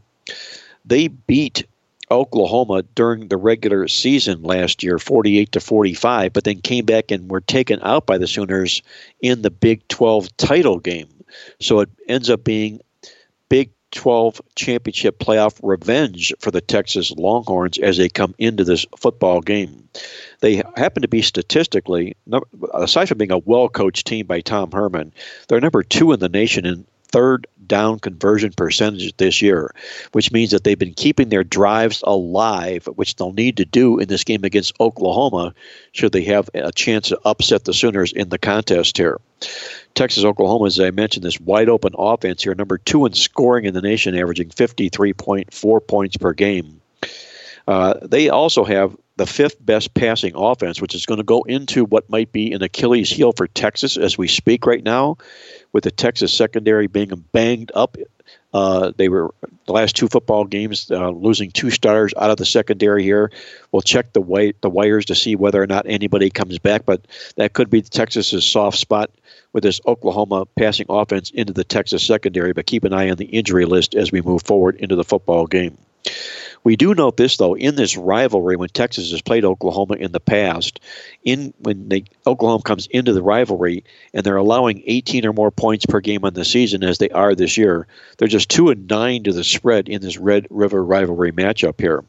[0.83, 1.63] they beat
[2.09, 7.29] Oklahoma during the regular season last year, 48 to 45, but then came back and
[7.29, 8.81] were taken out by the Sooners
[9.21, 11.09] in the Big 12 title game.
[11.59, 12.81] So it ends up being
[13.49, 19.41] Big 12 championship playoff revenge for the Texas Longhorns as they come into this football
[19.41, 19.87] game.
[20.41, 22.15] They happen to be statistically,
[22.73, 25.13] aside from being a well coached team by Tom Herman,
[25.47, 26.85] they're number two in the nation in
[27.15, 29.73] third down conversion percentage this year,
[30.11, 34.09] which means that they've been keeping their drives alive, which they'll need to do in
[34.09, 35.53] this game against Oklahoma
[35.93, 39.21] should they have a chance to upset the Sooners in the contest here.
[39.93, 43.73] Texas Oklahoma, as I mentioned, this wide open offense here, number two in scoring in
[43.73, 46.81] the nation, averaging 53.4 points per game.
[47.65, 51.85] Uh, they also have the fifth best passing offense, which is going to go into
[51.85, 55.17] what might be an Achilles heel for Texas as we speak right now,
[55.71, 57.97] with the Texas secondary being banged up.
[58.53, 59.33] Uh, they were
[59.65, 63.29] the last two football games uh, losing two starters out of the secondary here.
[63.71, 67.05] We'll check the wi- the wires to see whether or not anybody comes back, but
[67.35, 69.11] that could be Texas's soft spot
[69.51, 72.53] with this Oklahoma passing offense into the Texas secondary.
[72.53, 75.47] But keep an eye on the injury list as we move forward into the football
[75.47, 75.77] game.
[76.65, 80.19] We do note this though in this rivalry when Texas has played Oklahoma in the
[80.19, 80.79] past,
[81.23, 83.83] in when they, Oklahoma comes into the rivalry
[84.15, 87.35] and they're allowing 18 or more points per game on the season as they are
[87.35, 87.85] this year,
[88.17, 92.03] they're just two and nine to the spread in this Red River rivalry matchup here.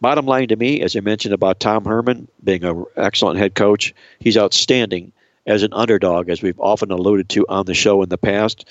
[0.00, 3.94] Bottom line to me, as I mentioned about Tom Herman being an excellent head coach,
[4.18, 5.12] he's outstanding
[5.46, 8.68] as an underdog, as we've often alluded to on the show in the past.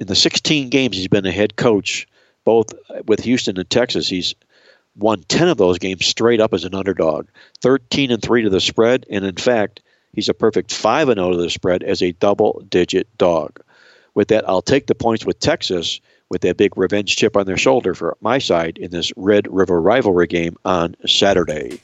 [0.00, 2.08] In the 16 games he's been a head coach,
[2.44, 2.72] both
[3.06, 4.08] with Houston and Texas.
[4.08, 4.34] He's
[4.96, 7.28] won 10 of those games straight up as an underdog,
[7.60, 9.80] 13 and 3 to the spread, and in fact,
[10.12, 13.60] he's a perfect 5 and 0 to the spread as a double digit dog.
[14.14, 17.56] With that, I'll take the points with Texas with that big revenge chip on their
[17.56, 21.80] shoulder for my side in this Red River rivalry game on Saturday.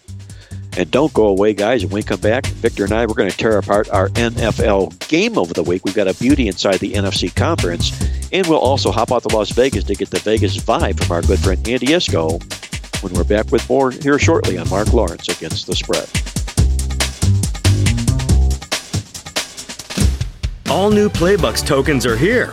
[0.77, 1.85] And don't go away, guys.
[1.85, 5.39] When we come back, Victor and I, we're going to tear apart our NFL game
[5.39, 5.85] over the week.
[5.85, 7.93] We've got a beauty inside the NFC conference.
[8.33, 11.23] And we'll also hop out to Las Vegas to get the Vegas vibe from our
[11.23, 12.41] good friend Andy Iskoe
[13.03, 16.09] when we're back with more here shortly on Mark Lawrence Against the Spread.
[20.71, 22.53] All new Playbucks tokens are here.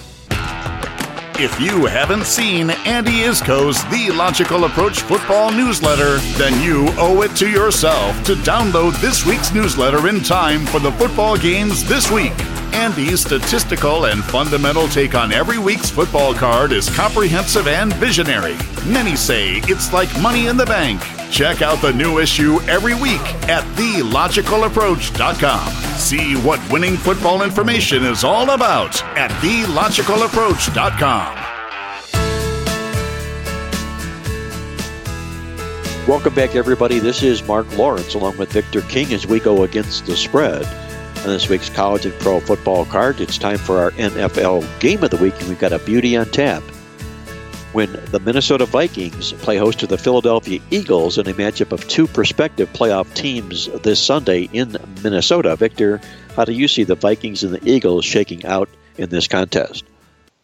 [1.43, 7.35] If you haven't seen Andy Iskoe's The Logical Approach football newsletter, then you owe it
[7.37, 12.33] to yourself to download this week's newsletter in time for the football games this week.
[12.75, 18.55] Andy's statistical and fundamental take on every week's football card is comprehensive and visionary.
[18.85, 21.01] Many say it's like money in the bank.
[21.31, 25.71] Check out the new issue every week at TheLogicalApproach.com.
[25.97, 31.37] See what winning football information is all about at TheLogicalApproach.com.
[36.05, 36.99] Welcome back, everybody.
[36.99, 40.65] This is Mark Lawrence along with Victor King as we go against the spread.
[41.19, 45.11] On this week's college and pro football card, it's time for our NFL game of
[45.11, 46.61] the week, and we've got a beauty on tap
[47.73, 52.07] when the Minnesota Vikings play host to the Philadelphia Eagles in a matchup of two
[52.07, 55.55] prospective playoff teams this Sunday in Minnesota.
[55.55, 56.01] Victor,
[56.35, 59.85] how do you see the Vikings and the Eagles shaking out in this contest?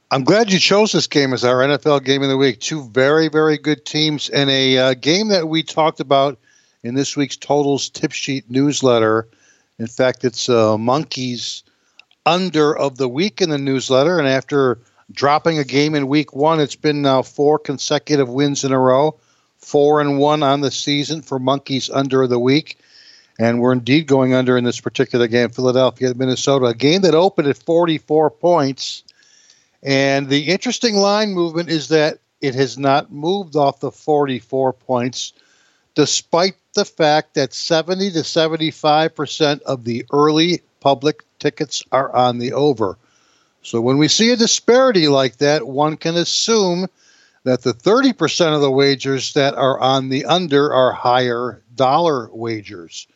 [0.10, 2.62] I'm glad you chose this game as our NFL game of the week.
[2.62, 6.40] Two very, very good teams, and a uh, game that we talked about
[6.82, 9.28] in this week's Totals Tip Sheet newsletter.
[9.80, 11.64] In fact, it's uh, Monkeys
[12.26, 14.80] under of the week in the newsletter, and after
[15.12, 16.60] dropping a game in week one.
[16.60, 19.20] It's been now four consecutive wins in a row,
[19.58, 22.78] four and one on the season for Monkeys under the week.
[23.40, 27.48] And we're indeed going under in this particular game, Philadelphia Minnesota, a game that opened
[27.48, 29.04] at 44 points.
[29.84, 35.34] And the interesting line movement is that it has not moved off the 44 points,
[35.94, 42.54] despite the fact that 70 to 75% of the early public tickets are on the
[42.54, 42.98] over.
[43.68, 46.88] So when we see a disparity like that, one can assume
[47.44, 53.08] that the 30% of the wagers that are on the under are higher dollar wagers.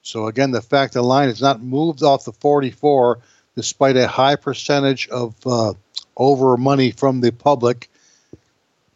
[0.00, 3.18] So again, the fact the line has not moved off the 44
[3.54, 5.74] despite a high percentage of uh,
[6.16, 7.90] over money from the public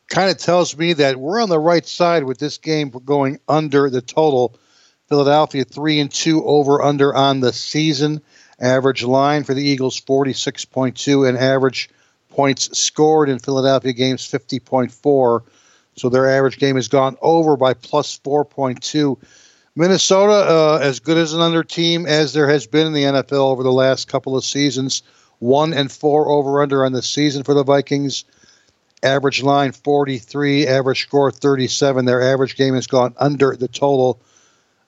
[0.09, 3.91] kind of tells me that we're on the right side with this game going under
[3.91, 4.55] the total.
[5.11, 8.23] Philadelphia 3 and 2 over under on the season.
[8.61, 11.91] Average line for the Eagles 46.2 and average
[12.29, 15.43] points scored in Philadelphia games 50.4.
[15.97, 19.19] So their average game has gone over by plus 4.2.
[19.75, 23.51] Minnesota, uh, as good as an under team as there has been in the NFL
[23.51, 25.03] over the last couple of seasons,
[25.39, 28.25] one and four over under on the season for the Vikings.
[29.03, 32.05] Average line 43, average score 37.
[32.05, 34.21] Their average game has gone under the total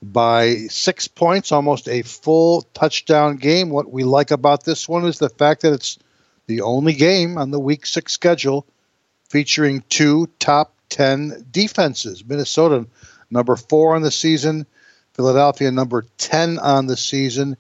[0.03, 3.71] by six points, almost a full touchdown game.
[3.71, 5.99] What we like about this one is the fact that it's
[6.47, 8.67] the only game on the week six schedule
[9.31, 12.25] featuring two top 10 defenses.
[12.25, 12.87] Minnesota,
[13.31, 14.67] number four on the season,
[15.15, 17.57] Philadelphia, number 10 on the season.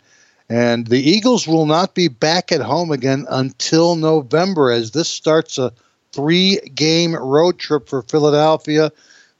[0.49, 5.59] And the Eagles will not be back at home again until November as this starts
[5.59, 5.73] a
[6.13, 8.93] three game road trip for Philadelphia.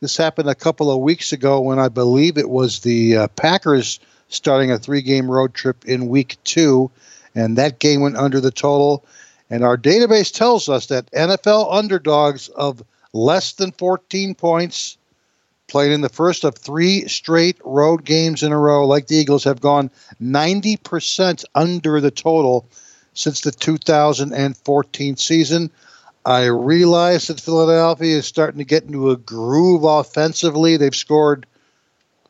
[0.05, 4.01] This happened a couple of weeks ago when I believe it was the uh, Packers
[4.29, 6.91] starting a three game road trip in week two,
[7.35, 9.03] and that game went under the total.
[9.49, 12.83] And our database tells us that NFL underdogs of
[13.15, 14.99] less than 14 points
[15.69, 19.45] played in the first of three straight road games in a row, like the Eagles,
[19.45, 19.91] have gone
[20.23, 22.69] 90% under the total
[23.15, 25.71] since the 2014 season.
[26.27, 30.77] I realize that Philadelphia is starting to get into a groove offensively.
[30.77, 31.47] They've scored,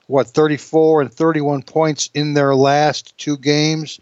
[0.09, 4.01] what, 34 and 31 points in their last two games.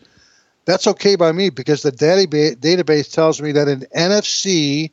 [0.64, 4.92] That's okay by me because the database, database tells me that in NFC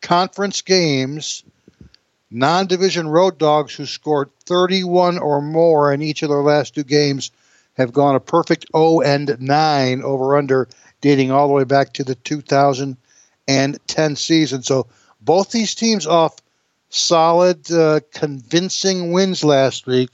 [0.00, 1.42] conference games,
[2.30, 6.84] non division road dogs who scored 31 or more in each of their last two
[6.84, 7.32] games
[7.74, 10.68] have gone a perfect 0 and 9 over under,
[11.00, 12.96] dating all the way back to the 2000-
[13.48, 14.66] and 10 seasons.
[14.66, 14.86] So
[15.20, 16.36] both these teams off
[16.88, 20.10] solid, uh, convincing wins last week.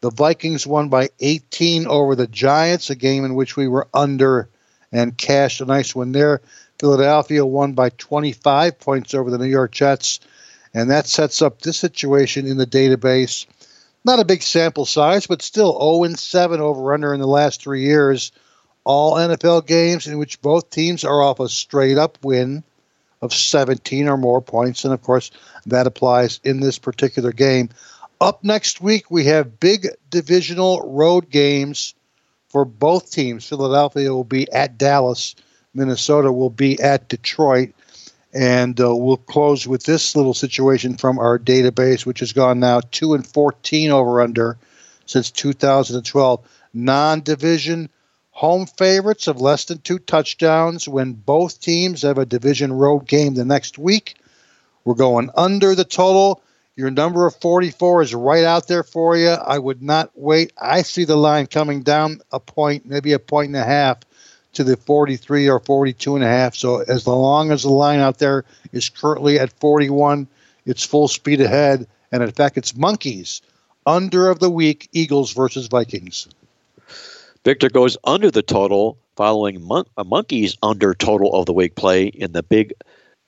[0.00, 4.48] The Vikings won by 18 over the Giants, a game in which we were under
[4.92, 6.40] and cashed a nice one there.
[6.78, 10.20] Philadelphia won by 25 points over the New York Jets,
[10.72, 13.46] and that sets up this situation in the database.
[14.04, 15.72] Not a big sample size, but still
[16.04, 18.30] 0 7 over under in the last three years.
[18.84, 22.62] All NFL games in which both teams are off a straight up win
[23.20, 24.84] of 17 or more points.
[24.84, 25.30] And of course,
[25.66, 27.70] that applies in this particular game.
[28.20, 31.94] Up next week, we have big divisional road games
[32.48, 33.46] for both teams.
[33.46, 35.34] Philadelphia will be at Dallas,
[35.74, 37.72] Minnesota will be at Detroit.
[38.34, 42.80] And uh, we'll close with this little situation from our database, which has gone now
[42.80, 44.58] 2 and 14 over under
[45.06, 46.46] since 2012.
[46.74, 47.88] Non division
[48.38, 53.34] home favorites of less than two touchdowns when both teams have a division road game
[53.34, 54.14] the next week.
[54.84, 56.40] We're going under the total.
[56.76, 59.30] Your number of 44 is right out there for you.
[59.30, 60.52] I would not wait.
[60.56, 63.98] I see the line coming down a point, maybe a point and a half
[64.52, 66.54] to the 43 or 42 and a half.
[66.54, 70.28] So as long as the line out there is currently at 41,
[70.64, 71.88] it's full speed ahead.
[72.12, 73.42] And in fact, it's monkeys.
[73.84, 76.28] Under of the week, Eagles versus Vikings.
[77.48, 82.04] Victor goes under the total following Mon- a Monkeys under total of the week play
[82.04, 82.74] in the big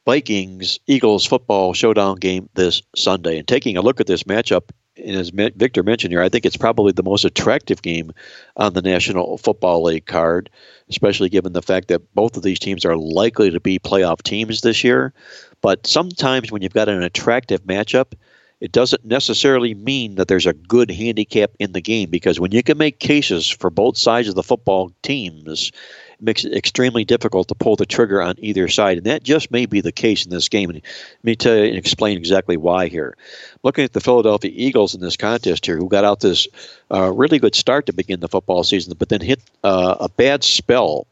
[0.04, 3.38] Vikings Eagles football showdown game this Sunday.
[3.38, 6.58] And taking a look at this matchup, and as Victor mentioned here, I think it's
[6.58, 8.12] probably the most attractive game
[8.58, 10.50] on the National Football League card,
[10.90, 14.60] especially given the fact that both of these teams are likely to be playoff teams
[14.60, 15.14] this year.
[15.62, 18.12] But sometimes when you've got an attractive matchup,
[18.60, 22.62] it doesn't necessarily mean that there's a good handicap in the game because when you
[22.62, 25.72] can make cases for both sides of the football teams,
[26.18, 28.98] it makes it extremely difficult to pull the trigger on either side.
[28.98, 30.68] And that just may be the case in this game.
[30.68, 33.16] And let me tell you and explain exactly why here.
[33.62, 36.46] Looking at the Philadelphia Eagles in this contest here, who got out this
[36.92, 40.44] uh, really good start to begin the football season, but then hit uh, a bad
[40.44, 41.06] spell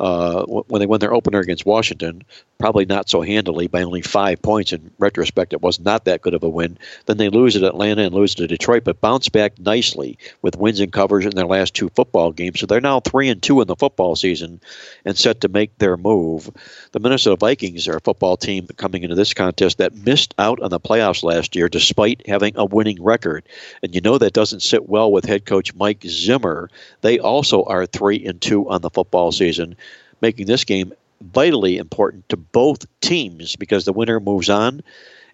[0.00, 2.22] uh, when they won their opener against Washington,
[2.60, 4.72] probably not so handily by only five points.
[4.72, 6.78] In retrospect, it was not that good of a win.
[7.06, 10.78] Then they lose at Atlanta and lose to Detroit, but bounce back nicely with wins
[10.78, 12.60] and covers in their last two football games.
[12.60, 14.60] So they're now three and two in the football season
[15.06, 16.50] and set to make their move.
[16.92, 20.68] The Minnesota Vikings are a football team coming into this contest that missed out on
[20.68, 23.42] the playoffs last year despite having a winning record.
[23.82, 26.68] And you know that doesn't sit well with head coach Mike Zimmer.
[27.00, 29.76] They also are three and two on the football season
[30.20, 30.92] making this game
[31.22, 34.82] vitally important to both teams because the winner moves on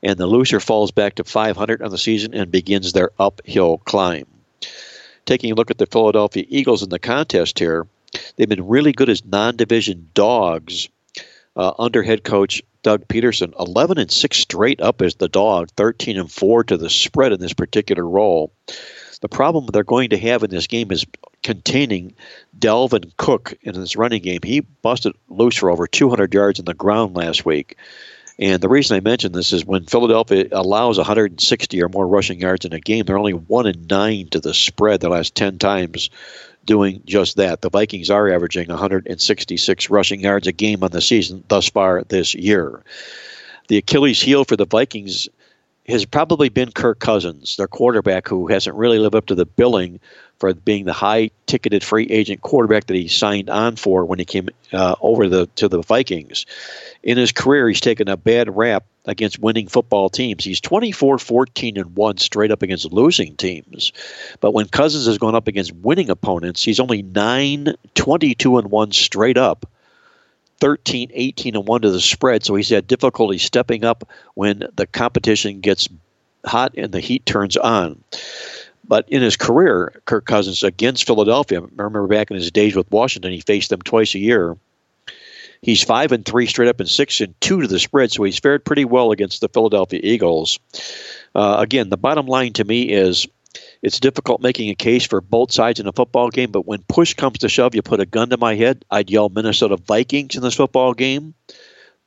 [0.02, 4.26] and the loser falls back to 500 on the season and begins their uphill climb.
[5.24, 7.86] Taking a look at the Philadelphia Eagles in the contest here,
[8.36, 10.88] they've been really good as non-division dogs
[11.56, 13.52] uh, under head coach Doug Pederson.
[13.58, 17.40] 11 and 6 straight up as the dog, 13 and 4 to the spread in
[17.40, 18.52] this particular role.
[19.20, 21.06] The problem they're going to have in this game is
[21.42, 22.14] containing
[22.58, 24.40] Dalvin Cook in this running game.
[24.42, 27.76] He busted loose for over 200 yards on the ground last week.
[28.38, 32.66] And the reason I mention this is when Philadelphia allows 160 or more rushing yards
[32.66, 36.10] in a game, they're only one and nine to the spread the last 10 times
[36.66, 37.62] doing just that.
[37.62, 42.34] The Vikings are averaging 166 rushing yards a game on the season thus far this
[42.34, 42.82] year.
[43.68, 45.28] The Achilles heel for the Vikings
[45.88, 50.00] has probably been Kirk Cousins, their quarterback, who hasn't really lived up to the billing
[50.38, 54.24] for being the high ticketed free agent quarterback that he signed on for when he
[54.24, 56.44] came uh, over the to the Vikings.
[57.02, 60.44] In his career, he's taken a bad rap against winning football teams.
[60.44, 63.92] He's 24 14 and 1 straight up against losing teams.
[64.40, 68.92] But when Cousins has gone up against winning opponents, he's only 9 22 and 1
[68.92, 69.66] straight up.
[70.60, 74.86] 13 18 and 1 to the spread so he's had difficulty stepping up when the
[74.86, 75.88] competition gets
[76.44, 78.02] hot and the heat turns on
[78.88, 82.90] but in his career, Kirk Cousins against Philadelphia, I remember back in his days with
[82.90, 84.56] Washington, he faced them twice a year.
[85.62, 88.38] He's five and three straight up and six and two to the spread, so he's
[88.38, 90.58] fared pretty well against the Philadelphia Eagles.
[91.34, 93.26] Uh, again, the bottom line to me is
[93.82, 97.14] it's difficult making a case for both sides in a football game, but when push
[97.14, 100.42] comes to shove, you put a gun to my head, I'd yell Minnesota Vikings in
[100.42, 101.34] this football game,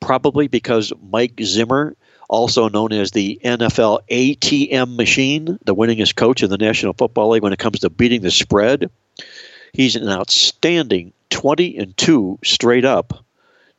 [0.00, 1.96] probably because Mike Zimmer
[2.28, 7.42] also known as the NFL ATM machine, the winningest coach in the National Football League
[7.42, 8.90] when it comes to beating the spread.
[9.72, 13.24] He's an outstanding 20 and 2 straight up,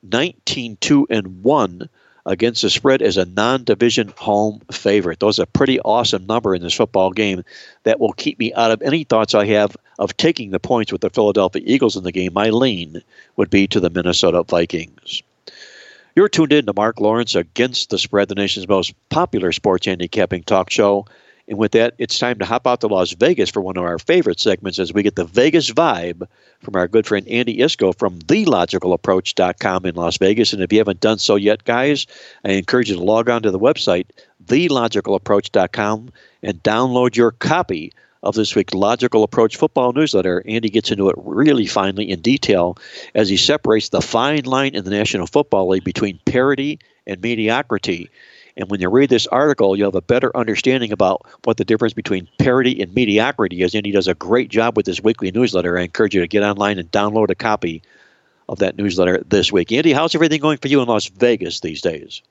[0.04, 1.90] 19 2 and 1
[2.26, 5.20] against the spread as a non-division home favorite.
[5.20, 7.44] Those are a pretty awesome number in this football game
[7.84, 11.02] that will keep me out of any thoughts I have of taking the points with
[11.02, 12.34] the Philadelphia Eagles in the game.
[12.34, 13.02] My lean
[13.36, 15.24] would be to the Minnesota Vikings.
[16.16, 20.44] You're tuned in to Mark Lawrence Against the Spread, the nation's most popular sports handicapping
[20.44, 21.06] talk show.
[21.52, 24.00] And with that, it's time to hop out to Las Vegas for one of our
[24.00, 26.26] favorite segments as we get the Vegas vibe
[26.62, 30.54] from our good friend Andy Iskoe from TheLogicalApproach.com in Las Vegas.
[30.54, 32.08] And if you haven't done so yet, guys,
[32.46, 34.06] I encourage you to log on to the website,
[34.46, 37.92] TheLogicalApproach.com, and download your copy
[38.24, 40.42] of this week's Logical Approach football newsletter.
[40.48, 42.78] Andy gets into it really finely in detail
[43.14, 48.10] as he separates the fine line in the National Football League between parity and mediocrity.
[48.58, 51.94] And when you read this article, you'll have a better understanding about what the difference
[51.94, 53.76] between parity and mediocrity is.
[53.76, 55.78] Andy does a great job with this weekly newsletter.
[55.78, 57.82] I encourage you to get online and download a copy
[58.50, 59.72] of that newsletter this week.
[59.72, 62.22] Andy, how's everything going for you in Las Vegas these days?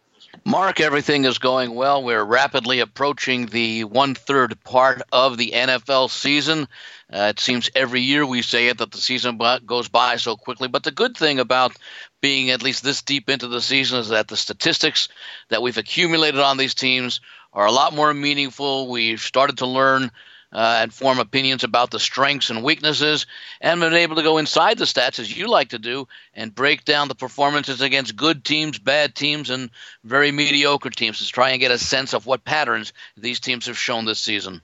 [0.44, 2.02] Mark, everything is going well.
[2.02, 6.68] We're rapidly approaching the one third part of the NFL season.
[7.12, 10.68] Uh, it seems every year we say it that the season goes by so quickly.
[10.68, 11.76] But the good thing about
[12.20, 15.08] being at least this deep into the season is that the statistics
[15.48, 17.20] that we've accumulated on these teams
[17.52, 18.88] are a lot more meaningful.
[18.88, 20.10] We've started to learn
[20.52, 23.26] uh, and form opinions about the strengths and weaknesses,
[23.60, 26.84] and been able to go inside the stats as you like to do and break
[26.84, 29.70] down the performances against good teams, bad teams, and
[30.02, 33.78] very mediocre teams to try and get a sense of what patterns these teams have
[33.78, 34.60] shown this season.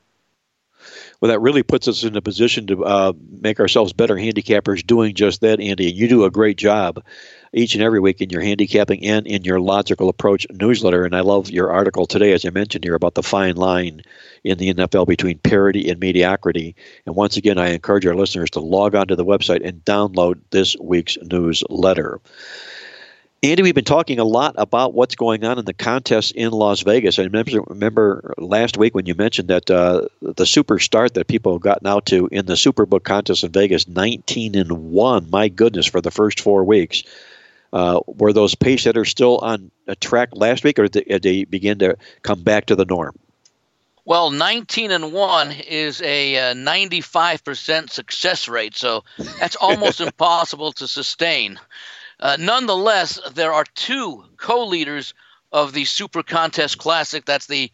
[1.20, 5.14] Well, that really puts us in a position to uh, make ourselves better handicappers doing
[5.14, 5.88] just that, Andy.
[5.88, 7.02] And you do a great job
[7.56, 11.04] each and every week in your handicapping and in your logical approach newsletter.
[11.04, 14.02] And I love your article today, as I mentioned here, about the fine line
[14.44, 16.76] in the NFL between parity and mediocrity.
[17.06, 20.38] And once again, I encourage our listeners to log on to the website and download
[20.50, 22.20] this week's newsletter.
[23.42, 26.82] Andy, we've been talking a lot about what's going on in the contest in Las
[26.82, 27.18] Vegas.
[27.18, 31.52] I remember, remember last week when you mentioned that uh, the super start that people
[31.52, 35.30] have gotten out to in the Superbook contest in Vegas, 19 and 1.
[35.30, 37.02] My goodness, for the first four weeks.
[37.72, 41.78] Uh, were those pace setters still on a track last week, or did they begin
[41.78, 43.14] to come back to the norm?
[44.04, 49.02] Well, 19 and 1 is a uh, 95% success rate, so
[49.40, 51.58] that's almost impossible to sustain.
[52.20, 55.12] Uh, nonetheless, there are two co leaders
[55.52, 57.24] of the Super Contest Classic.
[57.24, 57.70] That's the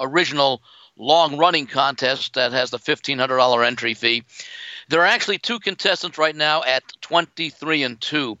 [0.00, 0.62] original
[0.96, 4.24] long running contest that has the $1,500 entry fee.
[4.88, 8.38] There are actually two contestants right now at 23 and 2.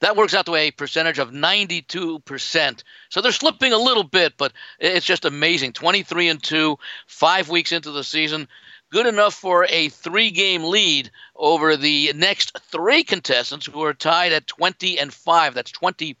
[0.00, 2.82] That works out to a percentage of 92%.
[3.10, 5.72] So they're slipping a little bit, but it's just amazing.
[5.72, 8.48] 23 and 2, five weeks into the season
[8.90, 14.32] good enough for a three game lead over the next three contestants who are tied
[14.32, 15.54] at 20 and 5.
[15.54, 16.16] That's 20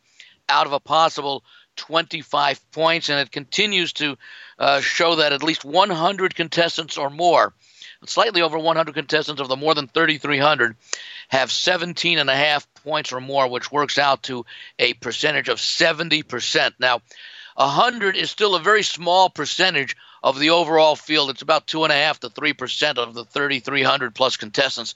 [0.48, 1.44] out of a possible
[1.76, 4.16] 25 points, and it continues to
[4.58, 7.54] uh, show that at least 100 contestants or more,
[8.06, 10.76] slightly over 100 contestants of the more than 3,300,
[11.28, 14.44] have 17 and a half points or more, which works out to
[14.78, 16.72] a percentage of 70%.
[16.78, 17.02] Now,
[17.56, 21.30] 100 is still a very small percentage of the overall field.
[21.30, 24.94] It's about 2.5 to 3% of the 3,300 plus contestants.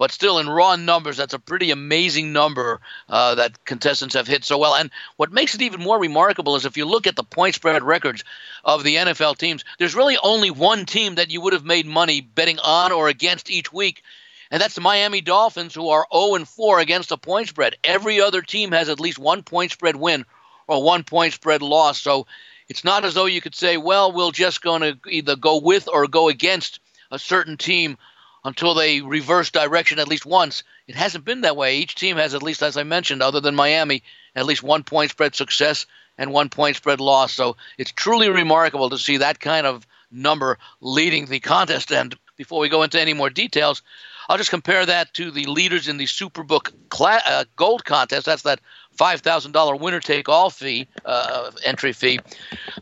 [0.00, 2.80] But still, in raw numbers, that's a pretty amazing number
[3.10, 4.74] uh, that contestants have hit so well.
[4.74, 7.82] And what makes it even more remarkable is if you look at the point spread
[7.82, 8.24] records
[8.64, 12.22] of the NFL teams, there's really only one team that you would have made money
[12.22, 14.02] betting on or against each week,
[14.50, 17.76] and that's the Miami Dolphins, who are 0 and 4 against the point spread.
[17.84, 20.24] Every other team has at least one point spread win
[20.66, 22.00] or one point spread loss.
[22.00, 22.26] So
[22.70, 25.90] it's not as though you could say, well, we're just going to either go with
[25.92, 26.80] or go against
[27.10, 27.98] a certain team
[28.44, 30.62] until they reverse direction at least once.
[30.86, 31.76] It hasn't been that way.
[31.76, 34.02] Each team has at least, as I mentioned, other than Miami,
[34.34, 35.86] at least one point spread success
[36.18, 37.32] and one point spread loss.
[37.32, 41.92] So it's truly remarkable to see that kind of number leading the contest.
[41.92, 43.82] And before we go into any more details,
[44.28, 48.26] I'll just compare that to the leaders in the Superbook cla- uh, Gold contest.
[48.26, 48.60] That's that
[48.98, 52.20] $5,000 winner take all fee, uh, entry fee.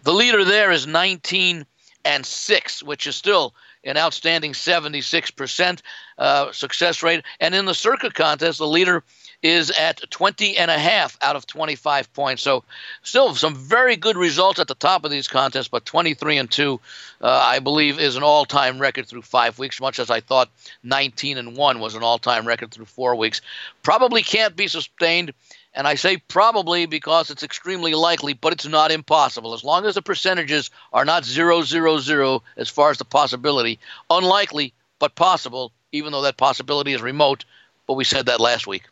[0.02, 1.64] The leader there is 19
[2.08, 3.54] and 6, which is still
[3.84, 5.82] an outstanding 76%
[6.16, 7.22] uh, success rate.
[7.38, 9.04] And in the circuit contest, the leader
[9.42, 12.42] is at 20 and a half out of 25 points.
[12.42, 12.64] So
[13.02, 16.80] still some very good results at the top of these contests, but 23 and 2,
[17.20, 20.48] uh, I believe, is an all-time record through five weeks, much as I thought
[20.82, 23.42] 19 and 1 was an all-time record through four weeks.
[23.82, 25.34] Probably can't be sustained.
[25.78, 29.54] And I say probably because it's extremely likely, but it's not impossible.
[29.54, 33.78] As long as the percentages are not zero, zero, zero as far as the possibility,
[34.10, 37.44] unlikely, but possible, even though that possibility is remote.
[37.86, 38.88] But we said that last week.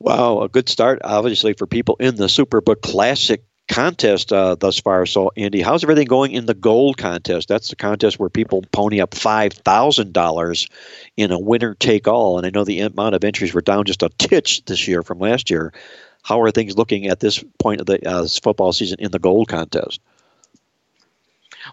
[0.00, 5.06] Wow, a good start, obviously, for people in the Superbook Classic contest uh, thus far.
[5.06, 7.48] So, Andy, how's everything going in the gold contest?
[7.48, 10.68] That's the contest where people pony up five thousand dollars
[11.16, 12.38] in a winner take all.
[12.38, 15.18] And I know the amount of entries were down just a titch this year from
[15.18, 15.72] last year.
[16.22, 19.48] How are things looking at this point of the uh, football season in the gold
[19.48, 20.00] contest?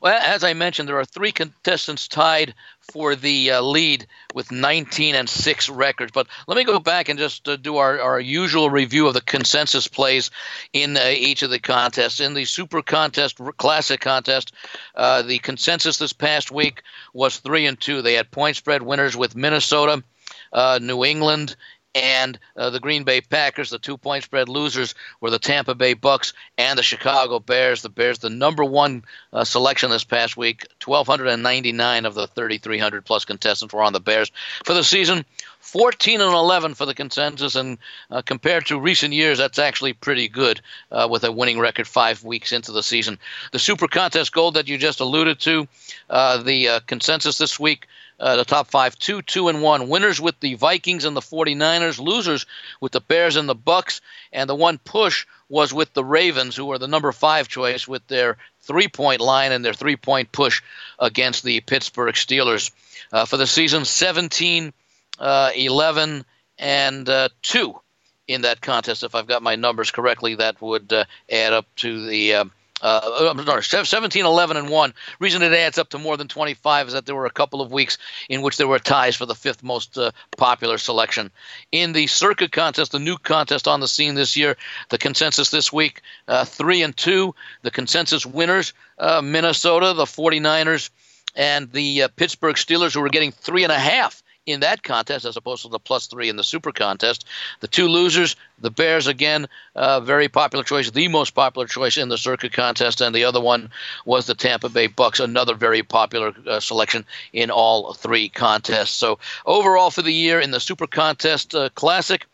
[0.01, 2.53] Well, as I mentioned, there are three contestants tied
[2.91, 6.11] for the uh, lead with 19 and 6 records.
[6.11, 9.21] But let me go back and just uh, do our, our usual review of the
[9.21, 10.31] consensus plays
[10.73, 12.19] in uh, each of the contests.
[12.19, 14.53] In the Super Contest, Classic Contest,
[14.95, 16.83] uh, the consensus this past week
[17.13, 18.01] was 3 and 2.
[18.01, 20.03] They had point spread winners with Minnesota.
[20.51, 21.55] Uh, New England
[21.95, 23.69] and uh, the Green Bay Packers.
[23.69, 27.81] The two point spread losers were the Tampa Bay Bucks and the Chicago Bears.
[27.81, 33.25] The Bears, the number one uh, selection this past week, 1,299 of the 3,300 plus
[33.25, 34.31] contestants were on the Bears
[34.65, 35.25] for the season.
[35.59, 37.77] 14 and 11 for the consensus, and
[38.11, 42.23] uh, compared to recent years, that's actually pretty good uh, with a winning record five
[42.23, 43.17] weeks into the season.
[43.53, 45.67] The Super Contest Gold that you just alluded to,
[46.09, 47.87] uh, the uh, consensus this week
[48.19, 49.89] uh, the top five, two, two, and one.
[49.89, 51.99] Winners with the Vikings and the 49ers.
[51.99, 52.45] Losers
[52.79, 54.01] with the Bears and the Bucks.
[54.31, 58.05] And the one push was with the Ravens, who are the number five choice with
[58.07, 60.61] their three-point line and their three-point push
[60.99, 62.71] against the Pittsburgh Steelers.
[63.11, 64.73] Uh, for the season, 17,
[65.19, 66.25] uh, 11,
[66.57, 67.79] and uh, 2
[68.27, 69.03] in that contest.
[69.03, 72.49] If I've got my numbers correctly, that would uh, add up to the
[72.83, 74.93] uh, I'm sorry, 17, 11, and 1.
[75.19, 77.71] Reason it adds up to more than 25 is that there were a couple of
[77.71, 81.31] weeks in which there were ties for the fifth most uh, popular selection.
[81.71, 84.57] In the circuit contest, the new contest on the scene this year,
[84.89, 87.33] the consensus this week, uh, 3 and 2.
[87.61, 90.89] The consensus winners, uh, Minnesota, the 49ers,
[91.37, 95.69] and the uh, Pittsburgh Steelers, who were getting 3.5 in that contest as opposed to
[95.69, 97.25] the plus three in the super contest.
[97.61, 102.09] The two losers, the Bears again, uh, very popular choice, the most popular choice in
[102.09, 103.71] the circuit contest, and the other one
[104.05, 108.91] was the Tampa Bay Bucks, another very popular uh, selection in all three contests.
[108.91, 112.25] So overall for the year in the super contest uh, classic,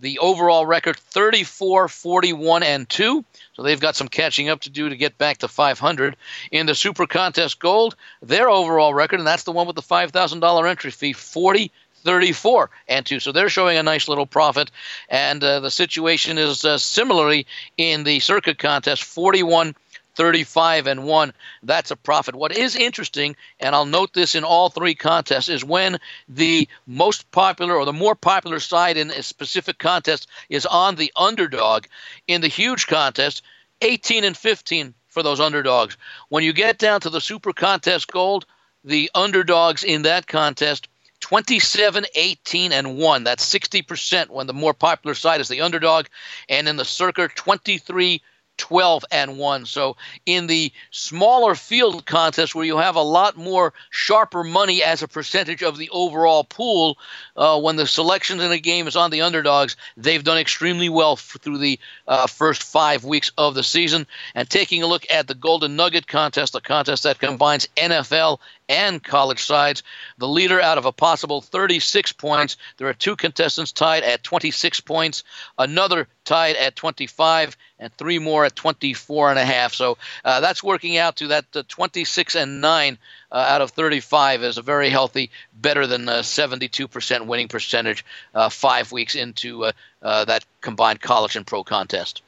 [0.00, 3.24] the overall record 34 41 and 2
[3.54, 6.16] so they've got some catching up to do to get back to 500
[6.50, 10.70] in the super contest gold their overall record and that's the one with the $5000
[10.70, 11.72] entry fee 40
[12.04, 14.70] 34 and 2 so they're showing a nice little profit.
[15.08, 17.46] And uh, the situation is uh, similarly
[17.76, 19.74] in the circuit contest 41
[20.18, 21.32] 35 and 1.
[21.62, 22.34] That's a profit.
[22.34, 25.98] What is interesting, and I'll note this in all three contests, is when
[26.28, 31.12] the most popular or the more popular side in a specific contest is on the
[31.16, 31.86] underdog.
[32.26, 33.42] In the huge contest,
[33.80, 35.96] 18 and 15 for those underdogs.
[36.30, 38.44] When you get down to the super contest gold,
[38.84, 40.88] the underdogs in that contest
[41.20, 46.06] 27 18 and 1 that's 60% when the more popular side is the underdog
[46.48, 48.22] and in the circuit 23
[48.58, 49.66] 12 and 1.
[49.66, 49.96] So
[50.26, 55.08] in the smaller field contest where you have a lot more sharper money as a
[55.08, 56.98] percentage of the overall pool,
[57.36, 61.12] uh, when the selections in a game is on the underdogs, they've done extremely well
[61.12, 64.06] f- through the uh, first five weeks of the season.
[64.34, 68.38] And taking a look at the Golden Nugget contest, the contest that combines NFL
[68.68, 69.82] and college sides.
[70.18, 72.56] The leader out of a possible 36 points.
[72.76, 75.24] There are two contestants tied at 26 points,
[75.58, 79.72] another tied at 25, and three more at 24 and a half.
[79.72, 82.98] So uh, that's working out to that uh, 26 and 9
[83.30, 88.04] uh, out of 35 is a very healthy, better than 72% winning percentage
[88.34, 92.22] uh, five weeks into uh, uh, that combined college and pro contest.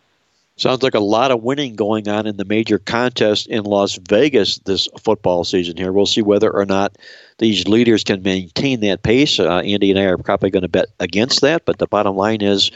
[0.61, 4.59] Sounds like a lot of winning going on in the major contest in Las Vegas
[4.67, 5.91] this football season here.
[5.91, 6.99] We'll see whether or not
[7.39, 9.41] these leaders can maintain that pace.
[9.41, 12.43] Uh, Andy and I are probably going to bet against that, but the bottom line
[12.43, 12.71] is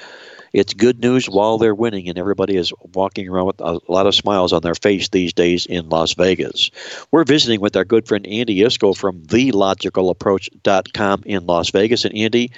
[0.54, 4.14] it's good news while they're winning, and everybody is walking around with a lot of
[4.14, 6.70] smiles on their face these days in Las Vegas.
[7.10, 12.04] We're visiting with our good friend Andy Iskoe from TheLogicalApproach.com in Las Vegas.
[12.04, 12.52] And Andy,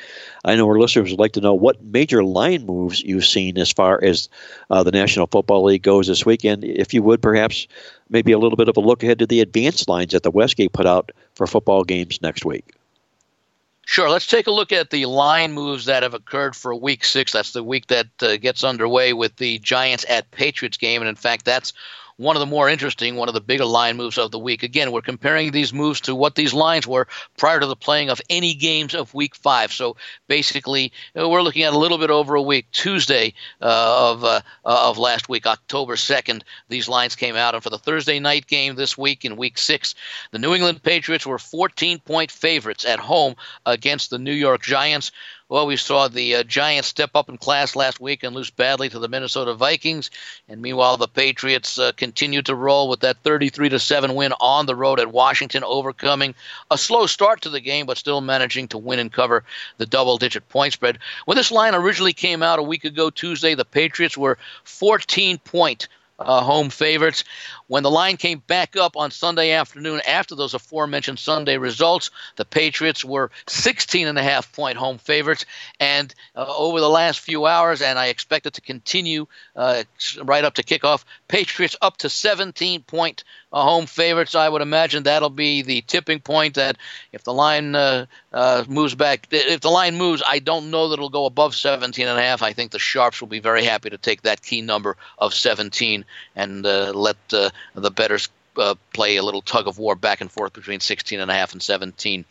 [0.45, 3.73] I know our listeners would like to know what major line moves you've seen as
[3.73, 4.29] far as
[4.69, 6.65] uh, the National Football League goes this weekend.
[6.65, 7.67] If you would, perhaps
[8.11, 10.75] maybe a little bit of a look ahead to the advanced lines that the Westgate
[10.75, 12.76] put out for football games next week.
[13.89, 14.11] Sure.
[14.11, 17.31] Let's take a look at the line moves that have occurred for week six.
[17.31, 21.03] That's the week that uh, gets underway with the Giants at Patriots game.
[21.03, 21.73] And in fact, that's
[22.17, 24.63] one of the more interesting, one of the bigger line moves of the week.
[24.63, 27.07] Again, we're comparing these moves to what these lines were
[27.37, 29.73] prior to the playing of any games of week five.
[29.73, 29.97] So
[30.27, 32.71] basically, uh, we're looking at a little bit over a week.
[32.73, 37.55] Tuesday uh, of uh, uh of last week, October 2nd, these lines came out.
[37.55, 39.95] And for the Thursday night game this week in week six,
[40.31, 43.35] the New England Patriots were 14 point favorites at home
[43.67, 45.13] against the New York Giants.
[45.49, 48.89] Well, we saw the uh, Giants step up in class last week and lose badly
[48.89, 50.11] to the Minnesota Vikings,
[50.49, 54.67] and meanwhile the Patriots uh, continue to roll with that 33 to seven win on
[54.67, 56.35] the road at Washington, overcoming
[56.73, 59.45] a slow start to the game, but still managing to win and cover
[59.77, 60.99] the double-digit point spread.
[61.27, 65.87] When this line originally came out a week ago Tuesday, the Patriots were 14 point
[66.19, 67.25] uh, home favorites.
[67.69, 72.45] When the line came back up on Sunday afternoon after those aforementioned Sunday results, the
[72.45, 75.45] Patriots were 16 and a half point home favorites.
[75.81, 79.83] And uh, over the last few hours, and I expect it to continue uh,
[80.23, 84.35] right up to kickoff, Patriots up to 17 point uh, home favorites.
[84.35, 86.77] I would imagine that'll be the tipping point that
[87.13, 90.95] if the line uh, uh, moves back, if the line moves, I don't know that
[90.95, 92.43] it'll go above 17 and a half.
[92.43, 96.05] I think the Sharps will be very happy to take that key number of 17
[96.37, 97.17] and uh, let
[97.75, 98.29] the betters
[98.59, 101.53] uh, play a little tug of war back and forth between 16 and a half
[101.53, 102.25] and 17.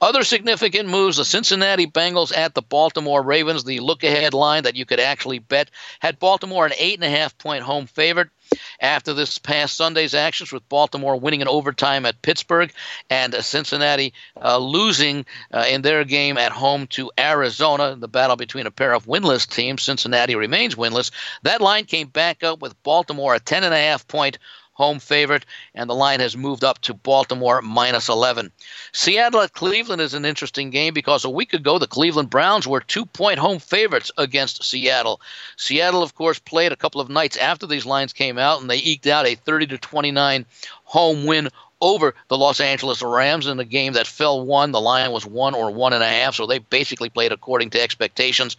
[0.00, 3.64] Other significant moves: the Cincinnati Bengals at the Baltimore Ravens.
[3.64, 5.70] The look-ahead line that you could actually bet
[6.00, 8.30] had Baltimore an eight and a half point home favorite.
[8.80, 12.70] After this past Sunday's actions, with Baltimore winning in overtime at Pittsburgh
[13.08, 14.12] and Cincinnati
[14.42, 18.92] uh, losing uh, in their game at home to Arizona, the battle between a pair
[18.92, 21.10] of winless teams, Cincinnati remains winless.
[21.44, 24.36] That line came back up with Baltimore a ten and a half point
[24.72, 25.44] home favorite,
[25.74, 28.50] and the line has moved up to Baltimore minus 11.
[28.92, 32.80] Seattle at Cleveland is an interesting game because a week ago the Cleveland Browns were
[32.80, 35.20] two point home favorites against Seattle.
[35.56, 38.78] Seattle, of course, played a couple of nights after these lines came out, and they
[38.78, 40.46] eked out a 30 to 29
[40.84, 41.48] home win
[41.82, 44.70] over the Los Angeles Rams in a game that fell one.
[44.70, 47.82] The line was one or one and a half, so they basically played according to
[47.82, 48.56] expectations.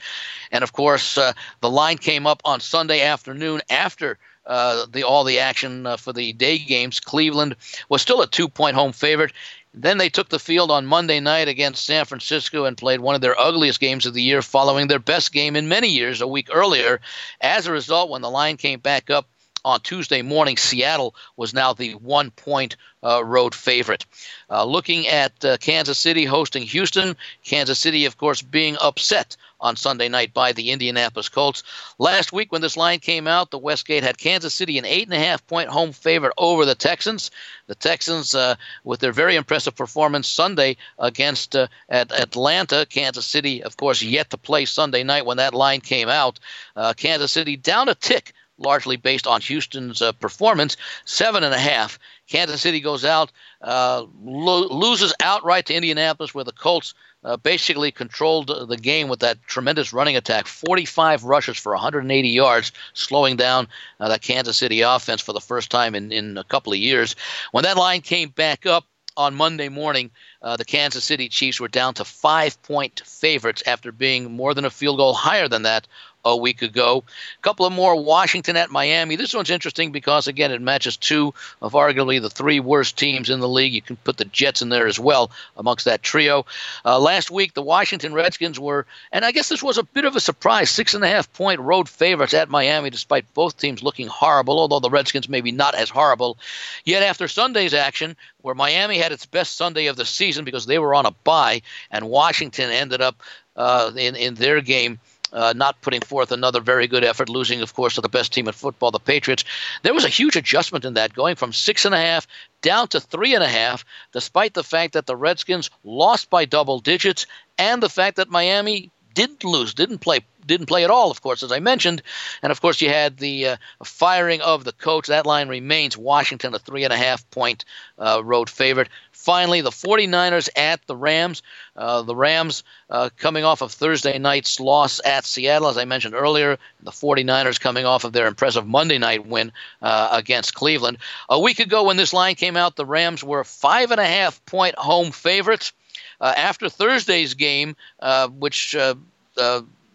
[0.51, 5.24] And of course, uh, the line came up on Sunday afternoon after uh, the all
[5.24, 7.00] the action uh, for the day games.
[7.00, 7.56] Cleveland
[7.89, 9.34] was still a two point home favorite.
[9.74, 13.22] Then they took the field on Monday night against San Francisco and played one of
[13.22, 16.50] their ugliest games of the year, following their best game in many years a week
[16.54, 17.02] earlier.
[17.41, 19.28] As a result, when the line came back up
[19.66, 24.06] on Tuesday morning, Seattle was now the one point uh, road favorite.
[24.50, 29.76] Uh, looking at uh, Kansas City hosting Houston, Kansas City, of course, being upset on
[29.76, 31.64] Sunday night by the Indianapolis Colts.
[31.97, 35.14] Last week, when this line came out, the Westgate had Kansas City an eight and
[35.14, 37.32] a half point home favorite over the Texans.
[37.68, 43.64] The Texans, uh, with their very impressive performance Sunday against uh, at Atlanta, Kansas City,
[43.64, 46.39] of course, yet to play Sunday night when that line came out.
[46.76, 51.59] Uh, Kansas City down a tick largely based on Houston's uh, performance, seven and a
[51.59, 51.97] half.
[52.30, 56.93] Kansas City goes out, uh, lo- loses outright to Indianapolis, where the Colts
[57.24, 62.71] uh, basically controlled the game with that tremendous running attack 45 rushes for 180 yards,
[62.93, 63.67] slowing down
[63.99, 67.15] uh, that Kansas City offense for the first time in, in a couple of years.
[67.51, 70.11] When that line came back up, on Monday morning,
[70.41, 74.65] uh, the Kansas City Chiefs were down to five point favorites after being more than
[74.65, 75.88] a field goal higher than that
[76.26, 77.03] a week ago.
[77.38, 79.15] A couple of more Washington at Miami.
[79.15, 83.39] This one's interesting because, again, it matches two of arguably the three worst teams in
[83.39, 83.74] the league.
[83.74, 86.45] You can put the Jets in there as well amongst that trio.
[86.86, 90.15] Uh, last week, the Washington Redskins were, and I guess this was a bit of
[90.15, 94.07] a surprise, six and a half point road favorites at Miami, despite both teams looking
[94.07, 96.38] horrible, although the Redskins maybe not as horrible.
[96.86, 100.80] Yet after Sunday's action, where Miami had its best Sunday of the season because they
[100.80, 101.61] were on a bye,
[101.91, 103.21] and Washington ended up
[103.55, 104.99] uh, in, in their game
[105.34, 108.48] uh, not putting forth another very good effort, losing, of course, to the best team
[108.48, 109.44] in football, the Patriots.
[109.82, 112.28] There was a huge adjustment in that, going from six and a half
[112.62, 116.80] down to three and a half, despite the fact that the Redskins lost by double
[116.80, 117.26] digits
[117.58, 121.42] and the fact that Miami didn't lose, didn't play didn't play at all, of course,
[121.42, 122.02] as I mentioned.
[122.42, 125.08] And of course, you had the uh, firing of the coach.
[125.08, 127.66] That line remains Washington, a three and a half point
[127.98, 128.90] uh, road favorite.
[129.24, 131.41] Finally, the 49ers at the Rams.
[131.78, 136.13] Uh, the Rams uh, coming off of Thursday night's loss at Seattle, as I mentioned
[136.13, 136.57] earlier.
[136.82, 140.97] The 49ers coming off of their impressive Monday night win uh, against Cleveland.
[141.30, 144.45] A week ago, when this line came out, the Rams were five and a half
[144.45, 145.71] point home favorites.
[146.19, 148.95] Uh, after Thursday's game, uh, which uh,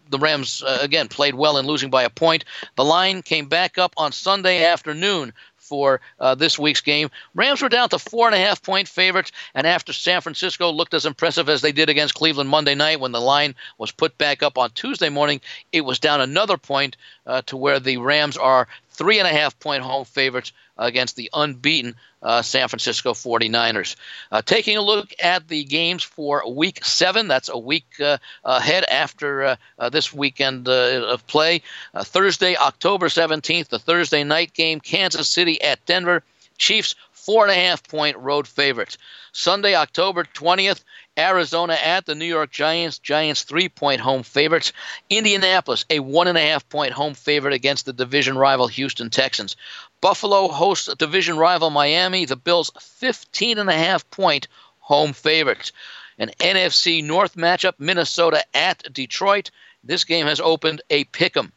[0.09, 2.45] the Rams uh, again played well in losing by a point.
[2.75, 5.33] The line came back up on Sunday afternoon
[5.69, 7.09] for uh, this week's game.
[7.35, 10.95] Rams were down to four and a half point favorites, and after San Francisco looked
[10.95, 14.41] as impressive as they did against Cleveland Monday night, when the line was put back
[14.41, 15.39] up on Tuesday morning,
[15.71, 16.97] it was down another point
[17.27, 18.67] uh, to where the Rams are
[18.99, 23.95] three and a half point home favorites against the unbeaten uh, San Francisco 49ers.
[24.29, 28.83] Uh, taking a look at the games for week seven, that's a week uh, ahead
[28.83, 31.61] after uh, uh, this weekend uh, of play.
[31.95, 36.21] Thursday, October 17th, the Thursday night game, Kansas City at Denver.
[36.57, 38.97] Chiefs, four and a half point road favorites.
[39.31, 40.83] Sunday, October 20th,
[41.17, 42.99] Arizona at the New York Giants.
[42.99, 44.71] Giants three point home favorites.
[45.09, 49.55] Indianapolis, a one and a half point home favorite against the division rival Houston Texans.
[50.01, 52.25] Buffalo hosts division rival Miami.
[52.25, 54.47] The Bills 15 and a half point
[54.79, 55.71] home favorites.
[56.17, 59.51] An NFC North matchup, Minnesota at Detroit.
[59.83, 61.53] This game has opened a pick 'em.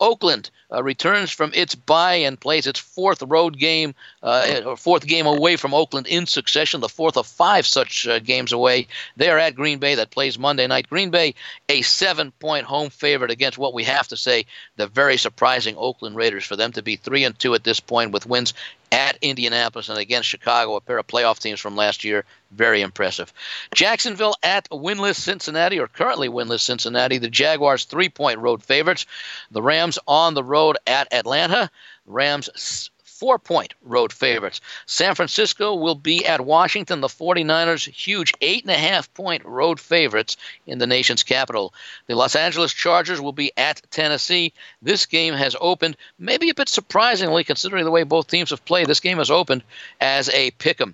[0.00, 5.26] Oakland uh, returns from its bye and plays its fourth road game, uh, fourth game
[5.26, 8.88] away from Oakland in succession, the fourth of five such uh, games away.
[9.16, 10.88] They are at Green Bay that plays Monday night.
[10.88, 11.34] Green Bay,
[11.68, 16.16] a seven point home favorite against what we have to say, the very surprising Oakland
[16.16, 16.44] Raiders.
[16.44, 18.54] For them to be three and two at this point with wins
[18.92, 22.24] at Indianapolis and against Chicago, a pair of playoff teams from last year.
[22.52, 23.32] Very impressive.
[23.74, 27.16] Jacksonville at winless Cincinnati, or currently winless Cincinnati.
[27.16, 29.06] The Jaguars three point road favorites.
[29.50, 31.70] The Rams on the road at Atlanta.
[32.06, 32.90] Rams
[33.22, 34.60] four point road favorites.
[34.86, 37.00] San Francisco will be at Washington.
[37.00, 41.72] The 49ers, huge eight and a half point road favorites in the nation's capital.
[42.08, 44.52] The Los Angeles Chargers will be at Tennessee.
[44.82, 48.88] This game has opened, maybe a bit surprisingly, considering the way both teams have played,
[48.88, 49.62] this game has opened
[50.00, 50.92] as a pick 'em.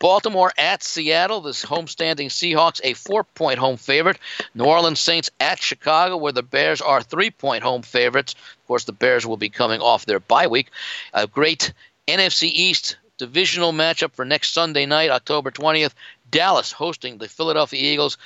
[0.00, 4.18] Baltimore at Seattle, this homestanding Seahawks, a four point home favorite.
[4.54, 8.84] New Orleans Saints at Chicago, where the Bears are three point home favorites Of course,
[8.84, 10.70] the Bears will be coming off their bye week.
[11.12, 11.74] A great
[12.08, 15.92] NFC East divisional matchup for next Sunday night, October 20th.
[16.30, 18.16] Dallas hosting the Philadelphia Eagles.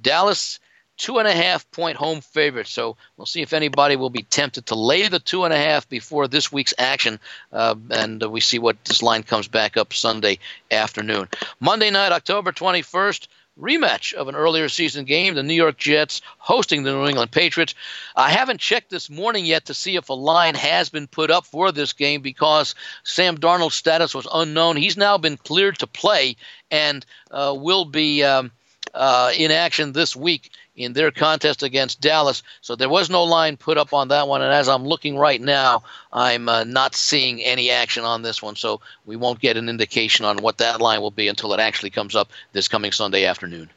[0.00, 0.60] Dallas
[0.96, 2.66] two and a half point home favorite.
[2.66, 5.88] So we'll see if anybody will be tempted to lay the two and a half
[5.88, 7.18] before this week's action,
[7.52, 10.38] uh, and uh, we see what this line comes back up Sunday
[10.70, 11.28] afternoon.
[11.60, 13.28] Monday night, October 21st
[13.60, 17.74] rematch of an earlier season game, the New York Jets hosting the New England Patriots.
[18.16, 21.44] I haven't checked this morning yet to see if a line has been put up
[21.44, 22.74] for this game because
[23.04, 24.76] Sam Darnold's status was unknown.
[24.76, 26.36] He's now been cleared to play
[26.70, 28.52] and uh, will be um,
[28.94, 32.42] uh, in action this week in their contest against Dallas.
[32.60, 34.42] So there was no line put up on that one.
[34.42, 35.82] And as I'm looking right now,
[36.12, 38.56] I'm uh, not seeing any action on this one.
[38.56, 41.90] So we won't get an indication on what that line will be until it actually
[41.90, 43.70] comes up this coming Sunday afternoon.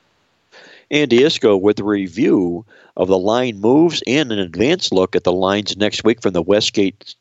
[0.91, 2.63] Andy Iskoe with a review
[2.95, 6.41] of the line moves and an advanced look at the lines next week from the
[6.41, 7.15] Westgate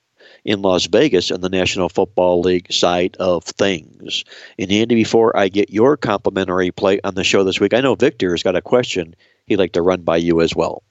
[0.44, 4.24] in Las Vegas and the National Football League side of things.
[4.58, 7.94] And Andy, before I get your complimentary play on the show this week, I know
[7.94, 9.14] Victor has got a question
[9.46, 10.82] he'd like to run by you as well.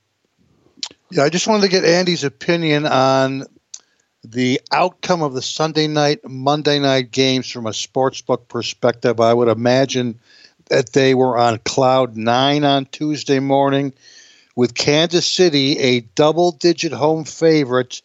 [1.12, 3.45] Yeah, I just wanted to get Andy's opinion on
[4.24, 9.20] the outcome of the Sunday night, Monday night games from a sportsbook perspective.
[9.20, 10.20] I would imagine
[10.70, 13.93] that they were on cloud nine on Tuesday morning,
[14.56, 18.01] with Kansas City, a double digit home favorite,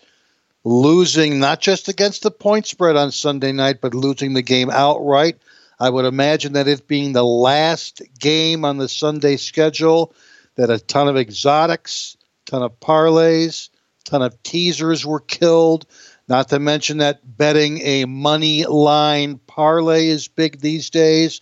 [0.68, 5.38] losing not just against the point spread on Sunday night, but losing the game outright.
[5.80, 10.12] I would imagine that it being the last game on the Sunday schedule,
[10.56, 13.70] that a ton of exotics, ton of parlays,
[14.04, 15.86] ton of teasers were killed.
[16.28, 21.40] Not to mention that betting a money line parlay is big these days.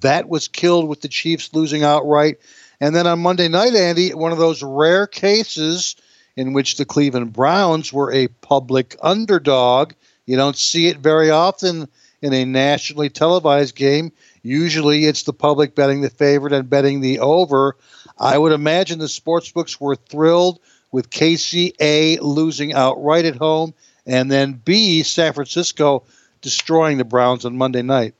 [0.00, 2.38] That was killed with the Chiefs losing outright.
[2.80, 5.94] And then on Monday night, Andy, one of those rare cases
[6.36, 9.92] in which the Cleveland Browns were a public underdog.
[10.26, 11.88] You don't see it very often
[12.22, 14.12] in a nationally televised game.
[14.42, 17.76] Usually it's the public betting the favorite and betting the over.
[18.18, 20.60] I would imagine the sportsbooks were thrilled
[20.90, 23.74] with KCA losing outright at home
[24.06, 26.04] and then B, San Francisco
[26.40, 28.14] destroying the Browns on Monday night.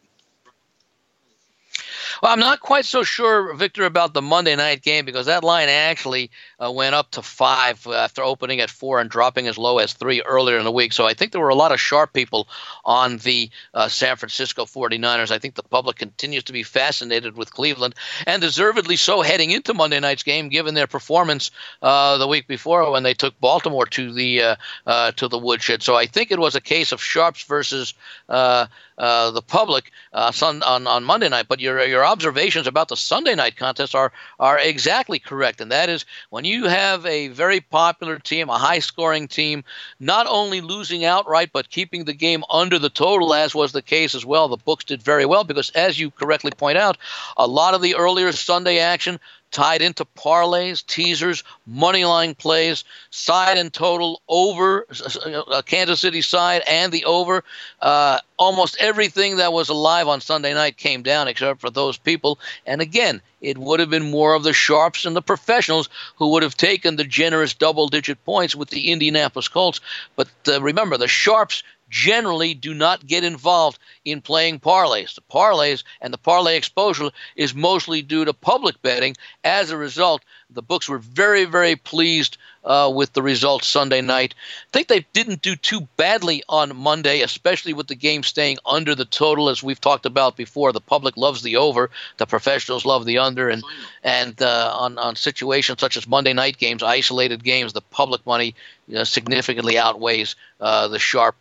[2.23, 5.69] Well, I'm not quite so sure, Victor, about the Monday night game because that line
[5.69, 6.31] actually
[6.65, 10.23] uh, went up to five after opening at four and dropping as low as three
[10.23, 10.93] earlier in the week.
[10.93, 12.49] So I think there were a lot of sharp people
[12.85, 15.31] on the uh, San Francisco 49ers.
[15.31, 17.95] I think the public continues to be fascinated with Cleveland
[18.27, 21.51] and deservedly so heading into Monday night's game, given their performance
[21.83, 24.57] uh, the week before when they took Baltimore to the uh,
[24.87, 25.83] uh, to the woodshed.
[25.83, 27.95] So I think it was a case of sharps versus
[28.29, 31.47] uh, uh, the public uh, on, on Monday night.
[31.49, 35.61] But your, your observations about the Sunday night contest are, are exactly correct.
[35.61, 39.65] And that is when you have a very popular team, a high scoring team,
[39.99, 44.15] not only losing outright, but keeping the game under the total, as was the case
[44.15, 44.47] as well.
[44.47, 46.97] The books did very well because, as you correctly point out,
[47.37, 49.19] a lot of the earlier Sunday action
[49.55, 54.85] tied into parlays, teasers, money line plays, side and total over
[55.25, 57.45] uh, Kansas City side and the over.
[57.81, 62.41] Uh, almost everything that was alive on Sunday night came down except for those people.
[62.67, 66.43] And again, it would have been more of the sharps and the professionals who would
[66.43, 69.81] have taken the generous double digit points with the Indianapolis Colts.
[70.17, 71.63] But uh, remember, the sharps
[71.95, 75.15] generally do not get involved in playing parlays.
[75.15, 79.15] The parlays and the parlay exposure is mostly due to public betting.
[79.45, 84.35] As a result, the books were very, very pleased uh, with the results Sunday night.
[84.39, 88.97] I think they didn't do too badly on Monday, especially with the game staying under
[88.97, 90.73] the total, as we've talked about before.
[90.73, 93.63] The public loves the over, the professionals love the under, and
[94.03, 98.55] and uh, on on situations such as Monday night games, isolated games, the public money
[98.89, 101.37] you know, significantly outweighs uh, the sharp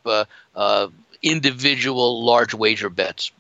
[0.56, 0.88] uh,
[1.22, 3.32] individual large wager bets.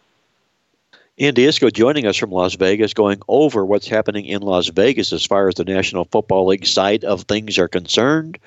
[1.20, 5.24] Andy Iskoe joining us from Las Vegas, going over what's happening in Las Vegas as
[5.24, 8.40] far as the National Football League side of things are concerned.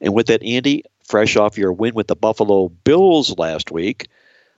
[0.00, 4.08] And with that, Andy, fresh off your win with the Buffalo Bills last week,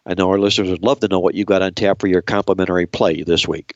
[0.06, 2.22] I know our listeners would love to know what you got on tap for your
[2.22, 3.74] complimentary play this week.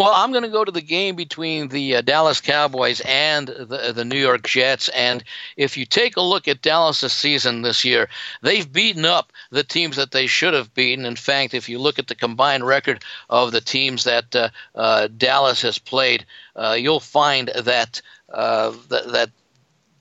[0.00, 3.92] Well, I'm going to go to the game between the uh, Dallas Cowboys and the,
[3.94, 4.88] the New York Jets.
[4.88, 5.22] And
[5.58, 8.08] if you take a look at Dallas' season this year,
[8.40, 11.04] they've beaten up the teams that they should have beaten.
[11.04, 15.08] In fact, if you look at the combined record of the teams that uh, uh,
[15.18, 16.24] Dallas has played,
[16.56, 18.00] uh, you'll find that
[18.32, 19.28] uh, th- that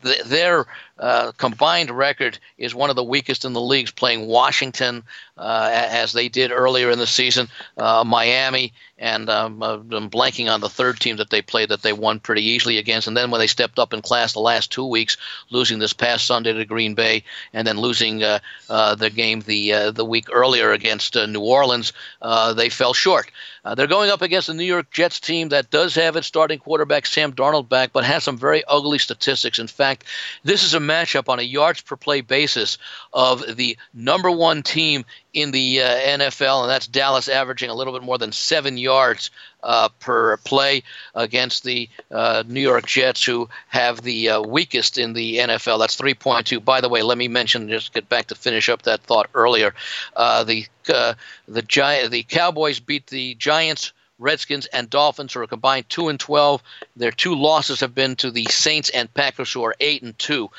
[0.03, 0.65] th- their
[0.97, 5.03] uh, combined record is one of the weakest in the leagues, playing Washington
[5.39, 10.51] uh, as they did earlier in the season, uh, Miami, and um, uh, I'm blanking
[10.51, 13.07] on the third team that they played that they won pretty easily against.
[13.07, 15.15] And then when they stepped up in class the last two weeks,
[15.49, 17.23] losing this past Sunday to Green Bay,
[17.53, 21.93] and then losing uh, uh, the game the the week earlier against New Orleans,
[22.55, 23.31] they fell short.
[23.75, 27.05] they're going up against the New York Jets team that does have its starting quarterback
[27.05, 29.59] Sam Darnold back, but has some very ugly statistics.
[29.59, 30.03] In fact,
[30.43, 32.77] this is a matchup on a yards per play basis
[33.13, 37.93] of the number one team in the uh, NFL, and that's Dallas averaging a little
[37.93, 39.29] bit more than seven yards
[39.63, 40.83] uh, per play
[41.15, 45.79] against the uh, New York Jets, who have the uh, weakest in the NFL.
[45.79, 46.63] That's 3.2.
[46.63, 49.73] By the way, let me mention, just get back to finish up that thought earlier.
[50.15, 51.13] Uh, the uh,
[51.47, 56.19] the Gi- the Cowboys beat the Giants Redskins, and Dolphins are a combined two and
[56.19, 56.61] twelve.
[56.95, 60.49] Their two losses have been to the Saints and Packers, who are eight and two.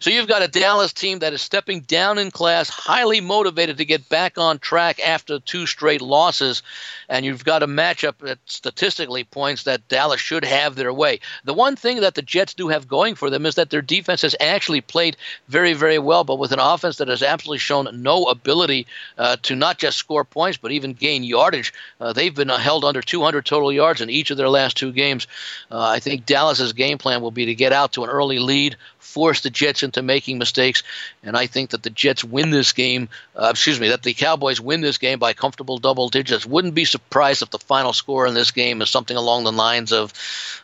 [0.00, 3.84] So you've got a Dallas team that is stepping down in class, highly motivated to
[3.84, 6.62] get back on track after two straight losses,
[7.08, 11.20] and you've got a matchup that statistically points that Dallas should have their way.
[11.44, 14.22] The one thing that the Jets do have going for them is that their defense
[14.22, 15.16] has actually played
[15.48, 18.86] very, very well, but with an offense that has absolutely shown no ability
[19.18, 21.72] uh, to not just score points but even gain yardage.
[22.00, 25.26] Uh, they've been held under 200 total yards in each of their last two games.
[25.70, 28.76] Uh, I think Dallas's game plan will be to get out to an early lead,
[28.98, 30.82] force the Jets into making mistakes,
[31.22, 33.08] and I think that the Jets win this game.
[33.36, 36.46] Uh, excuse me, that the Cowboys win this game by comfortable double digits.
[36.46, 39.92] Wouldn't be surprised if the final score in this game is something along the lines
[39.92, 40.12] of,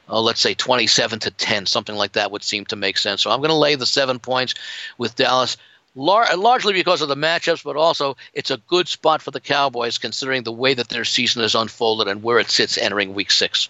[0.09, 3.23] uh, let's say, 27 to 10, something like that would seem to make sense.
[3.23, 4.55] So I'm going to lay the seven points
[4.99, 5.57] with Dallas
[5.95, 9.99] lar- largely because of the matchups, but also it's a good spot for the Cowboys
[9.99, 13.69] considering the way that their season has unfolded and where it sits entering Week Six.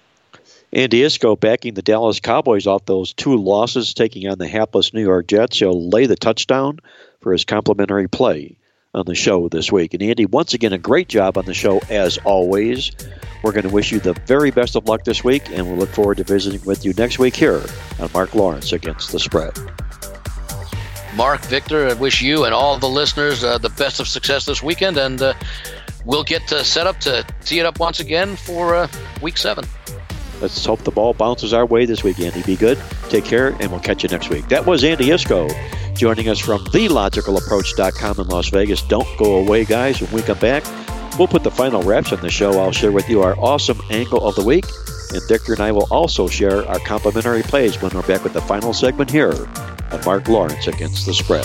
[0.72, 5.02] Andy Iskoe backing the Dallas Cowboys off those two losses, taking on the hapless New
[5.02, 5.58] York Jets.
[5.58, 6.78] He'll lay the touchdown
[7.20, 8.56] for his complimentary play
[8.94, 9.94] on the show this week.
[9.94, 12.92] And Andy, once again, a great job on the show as always.
[13.42, 15.88] We're going to wish you the very best of luck this week, and we'll look
[15.90, 17.62] forward to visiting with you next week here
[17.98, 19.58] on Mark Lawrence Against the Spread.
[21.16, 24.62] Mark, Victor, I wish you and all the listeners uh, the best of success this
[24.62, 25.34] weekend, and uh,
[26.04, 28.88] we'll get uh, set up to tee it up once again for uh,
[29.20, 29.64] week seven.
[30.40, 32.42] Let's hope the ball bounces our way this week, Andy.
[32.42, 32.78] Be good,
[33.08, 34.48] take care, and we'll catch you next week.
[34.48, 35.50] That was Andy Iskoe
[36.00, 38.80] joining us from TheLogicalApproach.com in Las Vegas.
[38.80, 40.00] Don't go away, guys.
[40.00, 40.64] When we come back,
[41.18, 42.58] we'll put the final wraps on the show.
[42.58, 44.64] I'll share with you our awesome angle of the week,
[45.12, 48.40] and Victor and I will also share our complimentary plays when we're back with the
[48.42, 49.32] final segment here
[49.90, 51.44] of Mark Lawrence Against the Spread.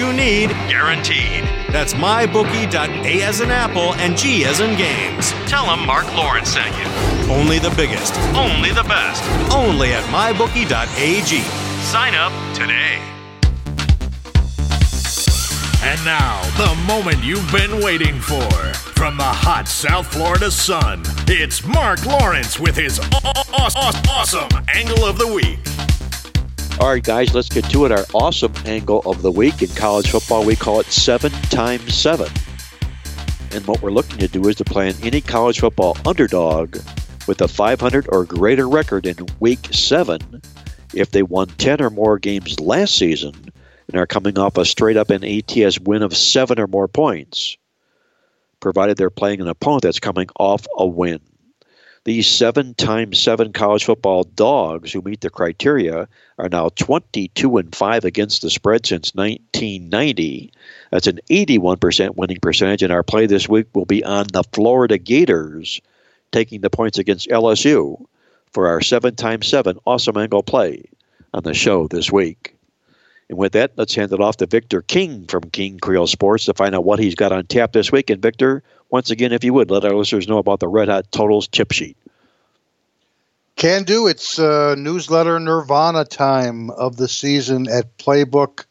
[0.07, 1.43] need guaranteed.
[1.71, 5.31] That's mybookie.a as in apple and G as in games.
[5.47, 6.85] Tell them Mark Lawrence sent you.
[7.31, 9.23] Only the biggest, only the best,
[9.53, 11.41] only at mybookie.ag.
[11.83, 12.99] Sign up today.
[15.83, 18.49] And now, the moment you've been waiting for.
[18.93, 25.27] From the hot South Florida sun, it's Mark Lawrence with his awesome angle of the
[25.27, 25.57] week.
[26.81, 27.91] All right, guys, let's get to it.
[27.91, 32.27] Our awesome angle of the week in college football, we call it seven times seven.
[33.51, 36.77] And what we're looking to do is to plan any college football underdog
[37.27, 40.41] with a 500 or greater record in week seven
[40.95, 43.35] if they won 10 or more games last season
[43.87, 47.57] and are coming off a straight up and ATS win of seven or more points,
[48.59, 51.19] provided they're playing an opponent that's coming off a win.
[52.03, 56.07] These seven times seven college football dogs who meet the criteria
[56.41, 60.51] are now 22 and 5 against the spread since 1990.
[60.89, 64.97] That's an 81% winning percentage, and our play this week will be on the Florida
[64.97, 65.81] Gators
[66.31, 68.03] taking the points against LSU
[68.51, 70.83] for our seven times seven awesome angle play
[71.31, 72.55] on the show this week.
[73.29, 76.55] And with that, let's hand it off to Victor King from King Creole Sports to
[76.55, 78.09] find out what he's got on tap this week.
[78.09, 81.11] And Victor, once again, if you would, let our listeners know about the Red Hot
[81.11, 81.97] Totals tip sheet.
[83.61, 84.07] Can do.
[84.07, 88.65] It's uh, newsletter Nirvana time of the season at Playbook.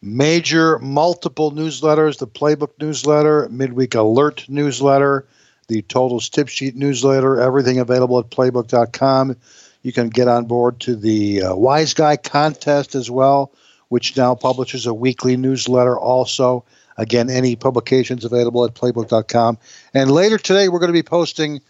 [0.00, 5.28] Major multiple newsletters the Playbook newsletter, Midweek Alert newsletter,
[5.68, 9.36] the Totals tip sheet newsletter, everything available at playbook.com.
[9.82, 13.52] You can get on board to the uh, Wise Guy contest as well,
[13.90, 16.64] which now publishes a weekly newsletter also.
[16.96, 19.58] Again, any publications available at playbook.com.
[19.92, 21.60] And later today, we're going to be posting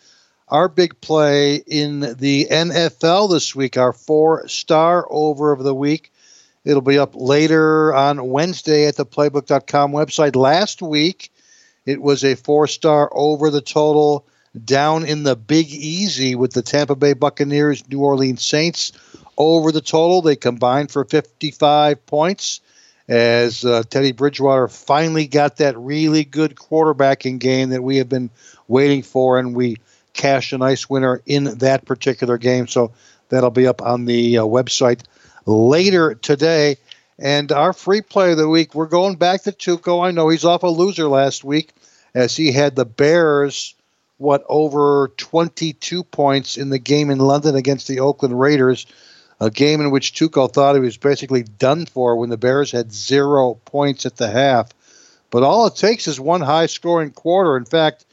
[0.48, 6.12] our big play in the NFL this week, our four star over of the week.
[6.64, 10.35] It'll be up later on Wednesday at the playbook.com website.
[10.35, 11.32] Last week,
[11.85, 14.27] it was a four star over the total
[14.64, 18.93] down in the Big Easy with the Tampa Bay Buccaneers, New Orleans Saints
[19.36, 20.23] over the total.
[20.23, 22.60] They combined for 55 points
[23.09, 28.31] as uh, Teddy Bridgewater finally got that really good quarterbacking game that we have been
[28.66, 29.77] waiting for, and we
[30.16, 32.66] cashed a nice winner in that particular game.
[32.66, 32.93] So
[33.28, 35.02] that'll be up on the uh, website
[35.44, 36.78] later today.
[37.18, 40.05] And our free play of the week, we're going back to Tuco.
[40.05, 41.70] I know he's off a loser last week
[42.14, 43.74] as he had the Bears,
[44.18, 48.86] what, over 22 points in the game in London against the Oakland Raiders
[49.40, 52.93] a game in which Tuco thought he was basically done for when the Bears had
[52.93, 54.70] zero points at the half.
[55.30, 57.56] But all it takes is one high scoring quarter.
[57.56, 58.06] In fact,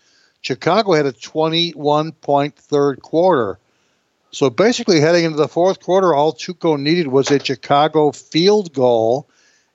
[0.44, 3.58] Chicago had a 21 point third quarter.
[4.32, 9.28] So basically, heading into the fourth quarter, all Tuco needed was a Chicago field goal.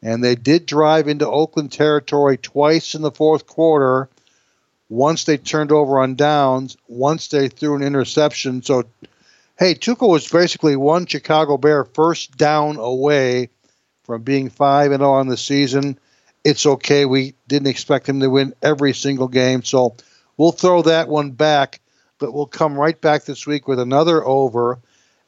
[0.03, 4.09] And they did drive into Oakland territory twice in the fourth quarter.
[4.89, 8.63] Once they turned over on downs, once they threw an interception.
[8.63, 8.85] So
[9.59, 13.49] hey, Tuco was basically one Chicago Bear first down away
[14.05, 15.99] from being 5 and 0 on the season.
[16.45, 17.05] It's okay.
[17.05, 19.97] We didn't expect him to win every single game, so
[20.39, 21.81] we'll throw that one back,
[22.19, 24.79] but we'll come right back this week with another over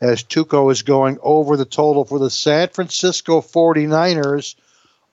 [0.00, 4.54] as Tuco is going over the total for the San Francisco 49ers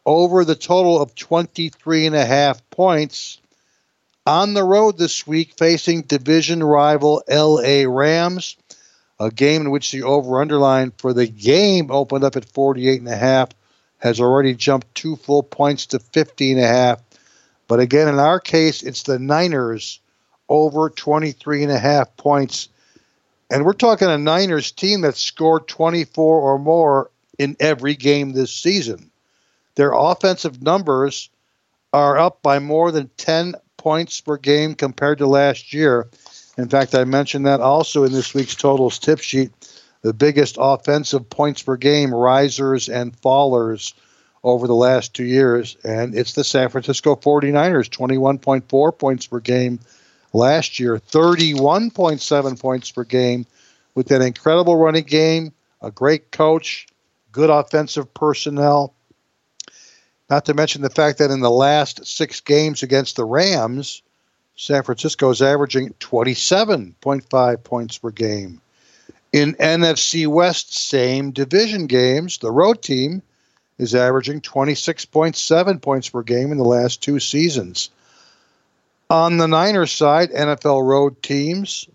[0.05, 3.39] over the total of 23 and a half points.
[4.25, 8.57] on the road this week facing division rival LA Rams,
[9.19, 13.09] a game in which the over underline for the game opened up at 48 and
[13.09, 13.49] a half
[13.99, 17.01] has already jumped two full points to 50 and a half.
[17.67, 19.99] But again, in our case, it's the Niners
[20.49, 22.69] over 23 and a half points.
[23.49, 28.53] And we're talking a Niners team that scored 24 or more in every game this
[28.53, 29.11] season.
[29.75, 31.29] Their offensive numbers
[31.93, 36.07] are up by more than 10 points per game compared to last year.
[36.57, 39.51] In fact, I mentioned that also in this week's totals tip sheet.
[40.01, 43.93] The biggest offensive points per game risers and fallers
[44.47, 49.79] over the last two years, and it's the San Francisco 49ers, 21.4 points per game
[50.31, 53.45] last year, 31.7 points per game,
[53.93, 55.51] with an incredible running game,
[55.81, 56.87] a great coach,
[57.33, 58.93] good offensive personnel.
[60.29, 64.01] Not to mention the fact that in the last six games against the Rams,
[64.55, 68.61] San Francisco is averaging 27.5 points per game.
[69.33, 73.21] In NFC West, same division games, the road team
[73.77, 77.89] is averaging 26.7 points per game in the last two seasons.
[79.09, 81.87] On the Niners side, NFL road teams,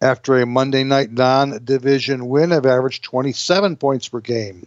[0.00, 4.66] after a Monday night non division win, have averaged 27 points per game.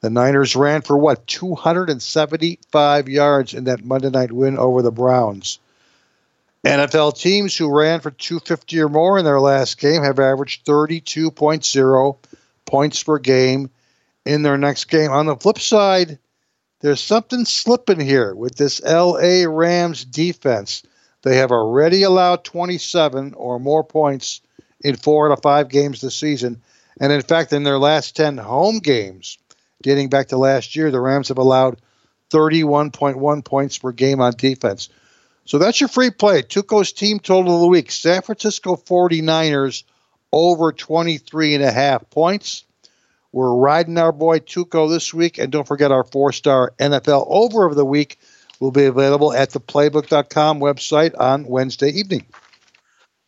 [0.00, 5.58] The Niners ran for what, 275 yards in that Monday night win over the Browns.
[6.64, 12.16] NFL teams who ran for 250 or more in their last game have averaged 32.0
[12.64, 13.70] points per game
[14.26, 15.10] in their next game.
[15.10, 16.18] On the flip side,
[16.80, 20.82] there's something slipping here with this LA Rams defense.
[21.22, 24.40] They have already allowed 27 or more points
[24.80, 26.62] in four out of five games this season.
[27.00, 29.38] And in fact, in their last 10 home games,
[29.82, 31.80] dating back to last year, the Rams have allowed
[32.30, 34.88] 31.1 points per game on defense.
[35.44, 36.42] So that's your free play.
[36.42, 39.84] Tuco's team total of the week San Francisco 49ers
[40.32, 42.64] over 23 and a half points.
[43.36, 45.36] We're riding our boy Tuco this week.
[45.36, 48.18] And don't forget our four star NFL over of the week
[48.60, 52.24] will be available at the playbook.com website on Wednesday evening.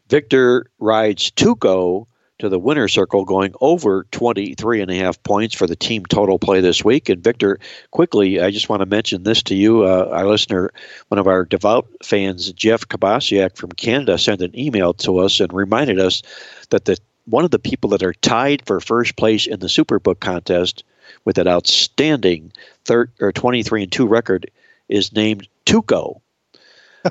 [0.09, 2.07] Victor rides Tuco
[2.39, 6.39] to the winner circle, going over 23 and a half points for the team total
[6.39, 7.11] play this week.
[7.11, 7.59] And Victor,
[7.91, 10.71] quickly, I just want to mention this to you, uh, our listener,
[11.09, 15.53] one of our devout fans, Jeff Kabasiak from Canada, sent an email to us and
[15.53, 16.23] reminded us
[16.71, 16.97] that the
[17.29, 20.85] one of the people that are tied for first place in the Superbook contest
[21.25, 22.53] with an outstanding
[22.85, 24.51] third or 23 and 2 record
[24.89, 26.21] is named Tuco.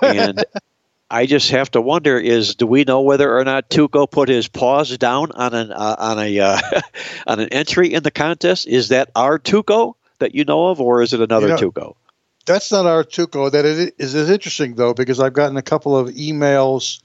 [0.01, 0.43] And
[1.09, 4.47] I just have to wonder: is do we know whether or not Tuco put his
[4.47, 6.59] paws down on an uh, on a uh,
[7.27, 8.67] on an entry in the contest?
[8.67, 11.95] Is that our Tuco that you know of, or is it another you know, Tuco?
[12.45, 13.51] That's not our Tuco.
[13.51, 17.01] That it is, is interesting though, because I've gotten a couple of emails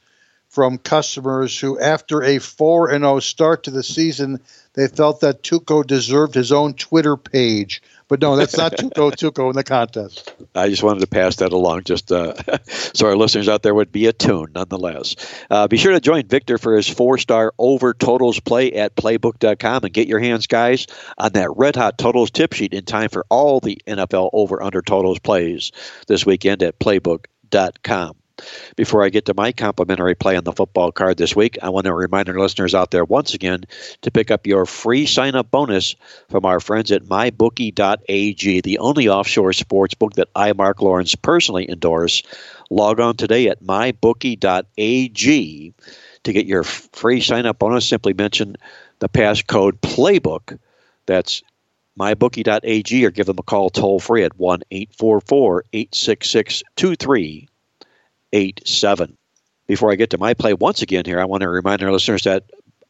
[0.53, 4.41] from customers who, after a four and zero oh start to the season,
[4.74, 9.49] they felt that Tuco deserved his own Twitter page but no, that's not Tuco Tuco
[9.49, 10.35] in the contest.
[10.55, 12.35] I just wanted to pass that along, just uh,
[12.69, 15.16] so our listeners out there would be attuned, nonetheless.
[15.49, 19.95] Uh, be sure to join Victor for his four-star over totals play at playbook.com and
[19.95, 23.61] get your hands, guys, on that red hot totals tip sheet in time for all
[23.61, 25.73] the NFL over under totals plays
[26.07, 28.22] this weekend at playbook.com.
[28.77, 31.86] Before I get to my complimentary play on the football card this week, I want
[31.86, 33.64] to remind our listeners out there once again
[34.02, 35.97] to pick up your free sign up bonus
[36.28, 41.69] from our friends at mybookie.ag, the only offshore sports book that I, Mark Lawrence, personally
[41.69, 42.23] endorse.
[42.70, 45.74] Log on today at mybookie.ag
[46.24, 47.89] to get your free sign up bonus.
[47.89, 48.56] Simply mention
[48.98, 50.59] the passcode playbook.
[51.06, 51.43] That's
[51.98, 56.62] mybookie.ag or give them a call toll free at 1 844 866
[58.65, 59.17] seven.
[59.67, 62.25] Before I get to my play once again here, I want to remind our listeners
[62.25, 62.45] that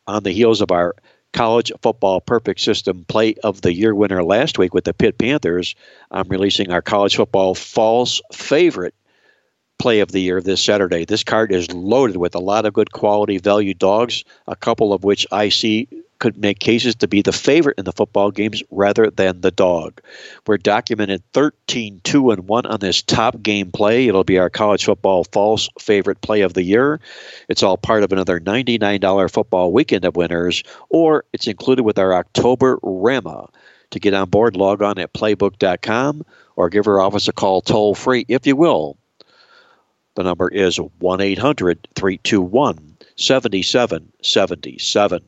[0.07, 0.95] on the heels of our
[1.33, 5.75] college football perfect system play of the year winner last week with the Pitt Panthers,
[6.11, 8.95] I'm releasing our college football false favorite
[9.83, 11.05] play of the year this Saturday.
[11.05, 15.03] This card is loaded with a lot of good quality value dogs, a couple of
[15.03, 15.89] which I see
[16.21, 20.01] could make cases to be the favorite in the football games rather than the dog.
[20.47, 24.07] We're documented 13 2 and 1 on this top game play.
[24.07, 27.01] It'll be our college football false favorite play of the year.
[27.49, 32.15] It's all part of another $99 football weekend of winners, or it's included with our
[32.15, 33.49] October Rama.
[33.91, 37.97] To get on board, log on at playbook.com or give our office a call toll
[37.97, 38.97] free, if you will.
[40.15, 45.23] The number is 1 800 321 7777.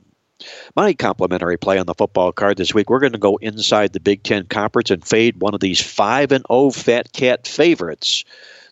[0.77, 4.01] My complimentary play on the football card this week, we're going to go inside the
[4.01, 8.25] Big Ten Conference and fade one of these 5 and 0 Fat Cat favorites.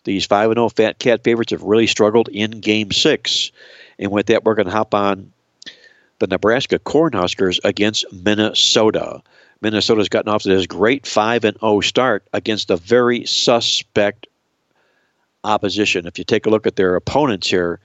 [0.03, 3.51] These 5 and 0 Fat Cat favorites have really struggled in game six.
[3.97, 5.31] And with that, we're going to hop on
[6.19, 9.23] the Nebraska Cornhuskers against Minnesota.
[9.61, 14.27] Minnesota's gotten off to this great 5 and 0 start against a very suspect
[15.43, 16.07] opposition.
[16.07, 17.79] If you take a look at their opponents here,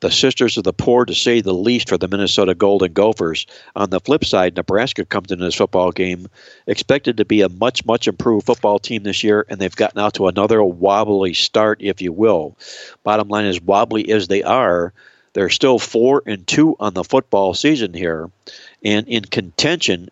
[0.00, 3.46] the Sisters of the Poor, to say the least, for the Minnesota Golden Gophers.
[3.76, 6.26] On the flip side, Nebraska comes into this football game
[6.66, 10.14] expected to be a much, much improved football team this year, and they've gotten out
[10.14, 12.56] to another wobbly start, if you will.
[13.04, 14.92] Bottom line is, wobbly as they are,
[15.34, 18.28] they're still four and two on the football season here,
[18.84, 20.08] and in contention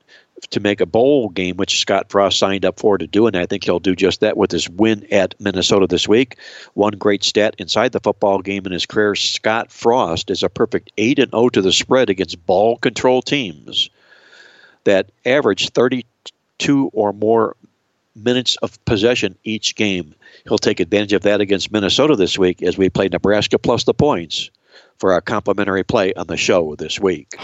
[0.51, 3.47] to make a bowl game, which Scott Frost signed up for to do, and I
[3.47, 6.37] think he'll do just that with his win at Minnesota this week.
[6.75, 10.91] One great stat inside the football game in his career: Scott Frost is a perfect
[10.99, 13.91] eight and zero oh to the spread against ball control teams
[14.85, 16.07] that average thirty
[16.59, 17.57] two or more
[18.17, 20.15] minutes of possession each game.
[20.45, 23.95] He'll take advantage of that against Minnesota this week as we play Nebraska plus the
[23.95, 24.51] points
[25.01, 27.35] for our complimentary play on the show this week.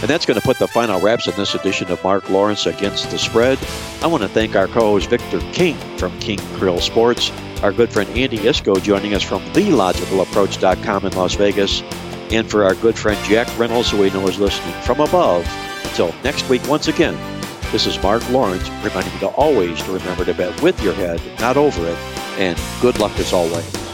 [0.00, 3.10] And that's going to put the final wraps on this edition of Mark Lawrence Against
[3.10, 3.58] the Spread.
[4.00, 7.32] I want to thank our co host Victor King from King Creole Sports,
[7.62, 11.82] our good friend Andy Iskoe joining us from TheLogicalApproach.com in Las Vegas,
[12.30, 15.44] and for our good friend Jack Reynolds, who we know is listening from above.
[15.84, 17.16] Until next week, once again,
[17.72, 21.20] this is Mark Lawrence reminding you to always to remember to bet with your head,
[21.40, 21.98] not over it,
[22.38, 23.87] and good luck as always.